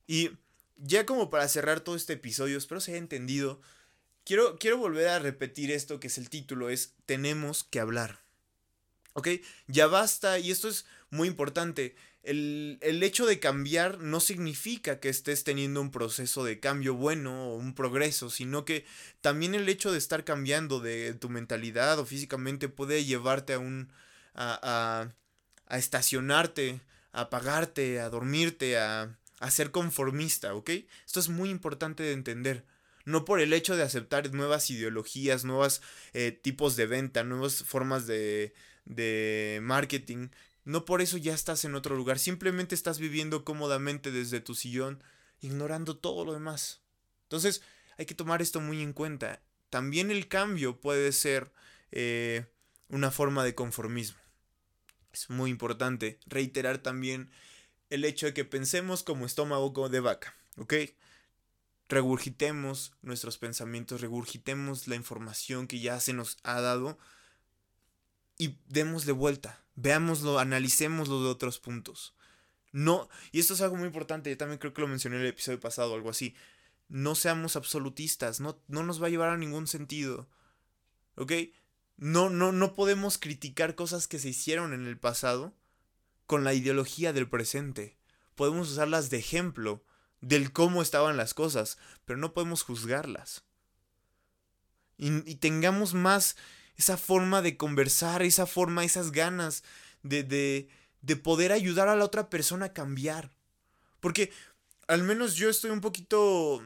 Y 0.06 0.30
ya 0.76 1.06
como 1.06 1.30
para 1.30 1.48
cerrar 1.48 1.80
todo 1.80 1.96
este 1.96 2.14
episodio, 2.14 2.58
espero 2.58 2.80
se 2.80 2.90
haya 2.90 2.98
entendido. 2.98 3.62
Quiero, 4.24 4.58
quiero 4.58 4.78
volver 4.78 5.08
a 5.08 5.18
repetir 5.18 5.70
esto 5.70 6.00
que 6.00 6.08
es 6.08 6.18
el 6.18 6.30
título, 6.30 6.70
es 6.70 6.94
Tenemos 7.06 7.64
que 7.64 7.80
hablar. 7.80 8.20
¿Ok? 9.14 9.28
Ya 9.66 9.86
basta, 9.86 10.38
y 10.38 10.50
esto 10.50 10.68
es 10.68 10.86
muy 11.10 11.28
importante. 11.28 11.96
El, 12.22 12.78
el, 12.82 13.02
hecho 13.02 13.24
de 13.26 13.40
cambiar 13.40 13.98
no 14.00 14.20
significa 14.20 15.00
que 15.00 15.08
estés 15.08 15.42
teniendo 15.42 15.80
un 15.80 15.90
proceso 15.90 16.44
de 16.44 16.60
cambio 16.60 16.94
bueno 16.94 17.48
o 17.48 17.56
un 17.56 17.74
progreso, 17.74 18.28
sino 18.28 18.64
que 18.66 18.84
también 19.22 19.54
el 19.54 19.68
hecho 19.68 19.90
de 19.90 19.98
estar 19.98 20.22
cambiando 20.24 20.80
de 20.80 21.14
tu 21.14 21.30
mentalidad 21.30 21.98
o 21.98 22.04
físicamente 22.04 22.68
puede 22.68 23.04
llevarte 23.04 23.54
a 23.54 23.58
un. 23.58 23.90
a, 24.34 24.60
a, 24.62 25.14
a 25.66 25.78
estacionarte, 25.78 26.80
a 27.12 27.22
apagarte, 27.22 28.00
a 28.00 28.10
dormirte, 28.10 28.78
a, 28.78 29.16
a 29.38 29.50
ser 29.50 29.70
conformista, 29.70 30.54
¿ok? 30.54 30.70
Esto 31.06 31.20
es 31.20 31.28
muy 31.28 31.48
importante 31.48 32.02
de 32.02 32.12
entender. 32.12 32.64
No 33.04 33.24
por 33.24 33.40
el 33.40 33.52
hecho 33.52 33.76
de 33.76 33.82
aceptar 33.82 34.32
nuevas 34.32 34.70
ideologías, 34.70 35.44
nuevos 35.44 35.82
eh, 36.12 36.32
tipos 36.32 36.76
de 36.76 36.86
venta, 36.86 37.24
nuevas 37.24 37.64
formas 37.64 38.06
de, 38.06 38.54
de 38.84 39.60
marketing. 39.62 40.28
No 40.64 40.84
por 40.84 41.00
eso 41.00 41.16
ya 41.16 41.34
estás 41.34 41.64
en 41.64 41.74
otro 41.74 41.96
lugar. 41.96 42.18
Simplemente 42.18 42.74
estás 42.74 42.98
viviendo 42.98 43.44
cómodamente 43.44 44.10
desde 44.10 44.40
tu 44.40 44.54
sillón, 44.54 45.02
ignorando 45.40 45.96
todo 45.96 46.24
lo 46.24 46.34
demás. 46.34 46.82
Entonces, 47.22 47.62
hay 47.96 48.06
que 48.06 48.14
tomar 48.14 48.42
esto 48.42 48.60
muy 48.60 48.82
en 48.82 48.92
cuenta. 48.92 49.42
También 49.70 50.10
el 50.10 50.28
cambio 50.28 50.80
puede 50.80 51.12
ser 51.12 51.52
eh, 51.92 52.46
una 52.88 53.10
forma 53.10 53.44
de 53.44 53.54
conformismo. 53.54 54.18
Es 55.12 55.30
muy 55.30 55.50
importante 55.50 56.18
reiterar 56.26 56.78
también 56.78 57.30
el 57.88 58.04
hecho 58.04 58.26
de 58.26 58.34
que 58.34 58.44
pensemos 58.44 59.02
como 59.02 59.26
estómago 59.26 59.88
de 59.88 60.00
vaca, 60.00 60.34
¿ok? 60.56 60.74
Regurgitemos 61.90 62.92
nuestros 63.02 63.36
pensamientos, 63.36 64.00
regurgitemos 64.00 64.86
la 64.86 64.94
información 64.94 65.66
que 65.66 65.80
ya 65.80 65.98
se 65.98 66.12
nos 66.12 66.38
ha 66.44 66.60
dado 66.60 66.96
y 68.38 68.60
demos 68.68 69.06
de 69.06 69.12
vuelta, 69.12 69.64
veámoslo, 69.74 70.38
analicémoslo 70.38 71.20
de 71.24 71.28
otros 71.28 71.58
puntos. 71.58 72.14
No, 72.70 73.08
y 73.32 73.40
esto 73.40 73.54
es 73.54 73.60
algo 73.60 73.74
muy 73.74 73.88
importante, 73.88 74.30
yo 74.30 74.36
también 74.36 74.60
creo 74.60 74.72
que 74.72 74.82
lo 74.82 74.86
mencioné 74.86 75.16
en 75.16 75.22
el 75.22 75.28
episodio 75.30 75.58
pasado, 75.58 75.96
algo 75.96 76.10
así. 76.10 76.36
No 76.88 77.16
seamos 77.16 77.56
absolutistas, 77.56 78.38
no, 78.38 78.62
no 78.68 78.84
nos 78.84 79.02
va 79.02 79.08
a 79.08 79.10
llevar 79.10 79.30
a 79.30 79.36
ningún 79.36 79.66
sentido. 79.66 80.28
¿Ok? 81.16 81.32
No, 81.96 82.30
no, 82.30 82.52
no 82.52 82.76
podemos 82.76 83.18
criticar 83.18 83.74
cosas 83.74 84.06
que 84.06 84.20
se 84.20 84.28
hicieron 84.28 84.74
en 84.74 84.86
el 84.86 84.96
pasado 84.96 85.56
con 86.26 86.44
la 86.44 86.54
ideología 86.54 87.12
del 87.12 87.28
presente. 87.28 87.98
Podemos 88.36 88.70
usarlas 88.70 89.10
de 89.10 89.18
ejemplo 89.18 89.82
del 90.20 90.52
cómo 90.52 90.82
estaban 90.82 91.16
las 91.16 91.34
cosas, 91.34 91.78
pero 92.04 92.18
no 92.18 92.32
podemos 92.32 92.62
juzgarlas. 92.62 93.44
Y, 94.96 95.36
tengamos 95.36 95.94
más 95.94 96.36
esa 96.76 96.96
forma 96.96 97.40
de 97.40 97.56
conversar, 97.56 98.22
esa 98.22 98.46
forma, 98.46 98.84
esas 98.84 99.12
ganas 99.12 99.64
de, 100.02 100.22
de, 100.22 100.68
de 101.00 101.16
poder 101.16 101.52
ayudar 101.52 101.88
a 101.88 101.96
la 101.96 102.04
otra 102.04 102.28
persona 102.28 102.66
a 102.66 102.72
cambiar. 102.74 103.30
Porque 104.00 104.30
al 104.88 105.02
menos 105.02 105.36
yo 105.36 105.48
estoy 105.48 105.70
un 105.70 105.80
poquito 105.80 106.62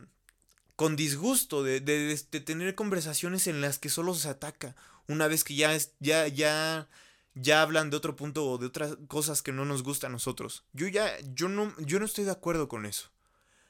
con 0.75 0.97
disgusto 0.97 1.63
de, 1.63 1.81
de, 1.81 2.21
de, 2.31 2.41
tener 2.41 2.75
conversaciones 2.75 3.47
en 3.47 3.61
las 3.61 3.79
que 3.79 3.89
solo 3.89 4.15
se 4.15 4.29
ataca. 4.29 4.75
Una 5.07 5.29
vez 5.29 5.45
que 5.45 5.55
ya, 5.55 5.75
es, 5.75 5.93
ya, 6.01 6.27
ya 6.27 6.89
ya 7.35 7.63
hablan 7.63 7.91
de 7.91 7.97
otro 7.97 8.17
punto 8.17 8.47
o 8.47 8.59
de 8.59 8.67
otras 8.67 8.97
cosas 9.09 9.43
que 9.43 9.53
no 9.53 9.65
nos 9.65 9.83
gustan 9.83 10.11
a 10.11 10.13
nosotros. 10.13 10.65
Yo 10.73 10.87
ya, 10.89 11.11
yo 11.35 11.49
no, 11.49 11.75
yo 11.79 11.99
no 11.99 12.05
estoy 12.05 12.25
de 12.25 12.31
acuerdo 12.31 12.69
con 12.69 12.87
eso. 12.87 13.11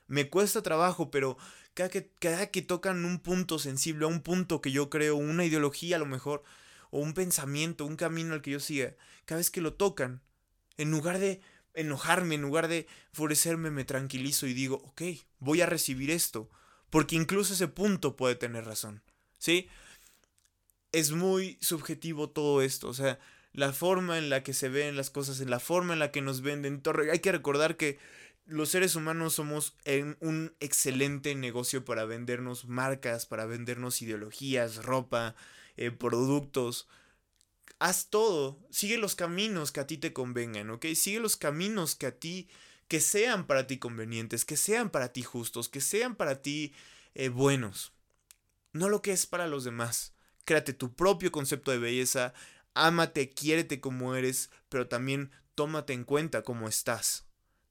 Me 0.07 0.29
cuesta 0.29 0.62
trabajo, 0.62 1.11
pero 1.11 1.37
cada 1.75 1.88
que, 1.88 2.11
cada 2.19 2.47
que 2.49 2.62
tocan 2.62 3.05
un 3.05 3.19
punto 3.19 3.59
sensible, 3.59 4.07
un 4.07 4.23
punto 4.23 4.61
que 4.61 4.71
yo 4.71 4.90
creo, 4.90 5.17
una 5.17 5.45
ideología 5.45 5.97
a 5.97 5.99
lo 5.99 6.07
mejor, 6.07 6.43
o 6.90 7.01
un 7.01 7.14
pensamiento, 7.14 7.87
un 7.87 7.97
camino 7.97 8.35
al 8.35 8.43
que 8.43 8.53
yo 8.53 8.61
siga, 8.61 8.95
cada 9.25 9.38
vez 9.38 9.51
que 9.51 9.61
lo 9.61 9.75
tocan, 9.75 10.23
en 10.77 10.90
lugar 10.90 11.19
de 11.19 11.40
enojarme, 11.75 12.37
en 12.37 12.43
lugar 12.43 12.69
de 12.69 12.87
enfurecerme, 13.11 13.71
me 13.71 13.85
tranquilizo 13.85 14.47
y 14.47 14.55
digo, 14.55 14.77
ok, 14.85 15.03
voy 15.40 15.61
a 15.61 15.67
recibir 15.67 16.11
esto, 16.11 16.51
porque 16.90 17.17
incluso 17.17 17.55
ese 17.55 17.69
punto 17.69 18.17
puede 18.17 18.37
tener 18.37 18.64
razón, 18.64 19.03
¿sí? 19.38 19.69
Es 20.93 21.11
muy 21.11 21.59
subjetivo 21.61 22.31
todo 22.31 22.62
esto, 22.62 22.88
o 22.88 22.95
sea, 22.95 23.19
la 23.55 23.73
forma 23.73 24.19
en 24.19 24.31
la 24.31 24.43
que 24.43 24.53
se 24.53 24.69
ven 24.69 24.97
las 24.97 25.11
cosas, 25.11 25.40
en 25.40 25.49
la 25.49 25.61
forma 25.61 25.93
en 25.93 26.01
la 26.01 26.11
que 26.11 26.21
nos 26.21 26.43
venden. 26.43 26.83
Hay 27.11 27.21
que 27.21 27.33
recordar 27.33 27.77
que 27.77 27.99
los 28.46 28.70
seres 28.70 28.96
humanos 28.96 29.35
somos 29.35 29.76
en 29.85 30.16
un 30.20 30.54
excelente 30.61 31.35
negocio 31.35 31.85
para 31.85 32.04
vendernos 32.04 32.66
marcas, 32.66 33.26
para 33.26 33.46
vendernos 33.46 34.02
ideologías, 34.02 34.85
ropa, 34.85 35.35
eh, 35.76 35.90
productos. 35.90 36.88
Haz 37.78 38.09
todo, 38.09 38.59
sigue 38.70 38.98
los 38.98 39.14
caminos 39.14 39.72
que 39.72 39.80
a 39.80 39.87
ti 39.87 39.98
te 39.98 40.12
convengan, 40.12 40.70
¿ok? 40.70 40.87
Sigue 40.94 41.20
los 41.20 41.37
caminos 41.37 41.94
que 41.94 42.07
a 42.07 42.18
ti, 42.18 42.48
que 42.88 43.00
sean 43.00 43.46
para 43.46 43.66
ti 43.66 43.78
convenientes, 43.78 44.44
que 44.44 44.57
sean 44.57 44.90
para 44.90 45.12
ti 45.12 45.22
justos, 45.22 45.68
que 45.68 45.80
sean 45.80 46.14
para 46.14 46.42
ti 46.42 46.74
eh, 47.14 47.28
buenos. 47.28 47.92
No 48.72 48.88
lo 48.88 49.02
que 49.02 49.12
es 49.12 49.26
para 49.26 49.46
los 49.46 49.64
demás. 49.64 50.14
Créate 50.44 50.72
tu 50.72 50.94
propio 50.94 51.33
concepto 51.33 51.70
de 51.70 51.78
belleza, 51.78 52.35
Ámate, 52.74 53.30
quiérete 53.30 53.80
como 53.80 54.16
eres, 54.16 54.50
pero 54.68 54.88
también 54.88 55.30
tómate 55.54 55.92
en 55.92 56.02
cuenta 56.04 56.42
cómo 56.42 56.68
estás, 56.68 57.23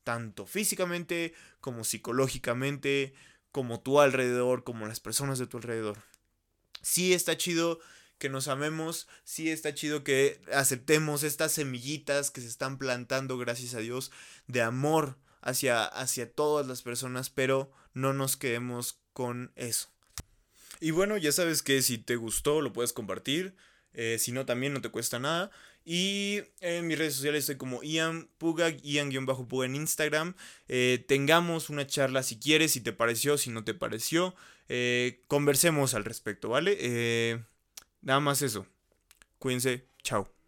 tanto 0.03 0.45
físicamente 0.45 1.33
como 1.59 1.83
psicológicamente, 1.83 3.13
como 3.51 3.79
tu 3.79 3.99
alrededor, 3.99 4.63
como 4.63 4.87
las 4.87 4.99
personas 4.99 5.39
de 5.39 5.47
tu 5.47 5.57
alrededor. 5.57 5.97
Sí 6.81 7.13
está 7.13 7.37
chido 7.37 7.79
que 8.17 8.29
nos 8.29 8.47
amemos, 8.47 9.07
sí 9.23 9.49
está 9.49 9.73
chido 9.73 10.03
que 10.03 10.41
aceptemos 10.51 11.23
estas 11.23 11.51
semillitas 11.51 12.31
que 12.31 12.41
se 12.41 12.47
están 12.47 12.77
plantando, 12.77 13.37
gracias 13.37 13.73
a 13.73 13.79
Dios, 13.79 14.11
de 14.47 14.61
amor 14.61 15.17
hacia, 15.41 15.83
hacia 15.85 16.31
todas 16.31 16.65
las 16.67 16.81
personas, 16.81 17.29
pero 17.29 17.71
no 17.93 18.13
nos 18.13 18.37
quedemos 18.37 18.99
con 19.13 19.51
eso. 19.55 19.89
Y 20.79 20.91
bueno, 20.91 21.17
ya 21.17 21.31
sabes 21.31 21.61
que 21.61 21.81
si 21.81 21.97
te 21.97 22.15
gustó 22.15 22.61
lo 22.61 22.73
puedes 22.73 22.93
compartir. 22.93 23.55
Eh, 23.93 24.17
si 24.19 24.31
no, 24.31 24.45
también 24.45 24.73
no 24.73 24.81
te 24.81 24.89
cuesta 24.89 25.19
nada. 25.19 25.51
Y 25.85 26.41
en 26.61 26.87
mis 26.87 26.97
redes 26.97 27.15
sociales 27.15 27.41
estoy 27.41 27.57
como 27.57 27.83
Ian 27.83 28.29
Pugag, 28.37 28.81
Ian-Puga 28.81 29.65
en 29.65 29.75
Instagram. 29.75 30.35
Eh, 30.67 31.03
tengamos 31.07 31.69
una 31.69 31.85
charla 31.85 32.23
si 32.23 32.39
quieres, 32.39 32.71
si 32.71 32.81
te 32.81 32.93
pareció, 32.93 33.37
si 33.37 33.49
no 33.49 33.63
te 33.63 33.73
pareció. 33.73 34.35
Eh, 34.69 35.21
conversemos 35.27 35.93
al 35.93 36.05
respecto, 36.05 36.49
¿vale? 36.49 37.43
nada 38.01 38.19
más 38.19 38.41
eso. 38.41 38.65
Cuídense. 39.39 39.85
Chao. 40.03 40.42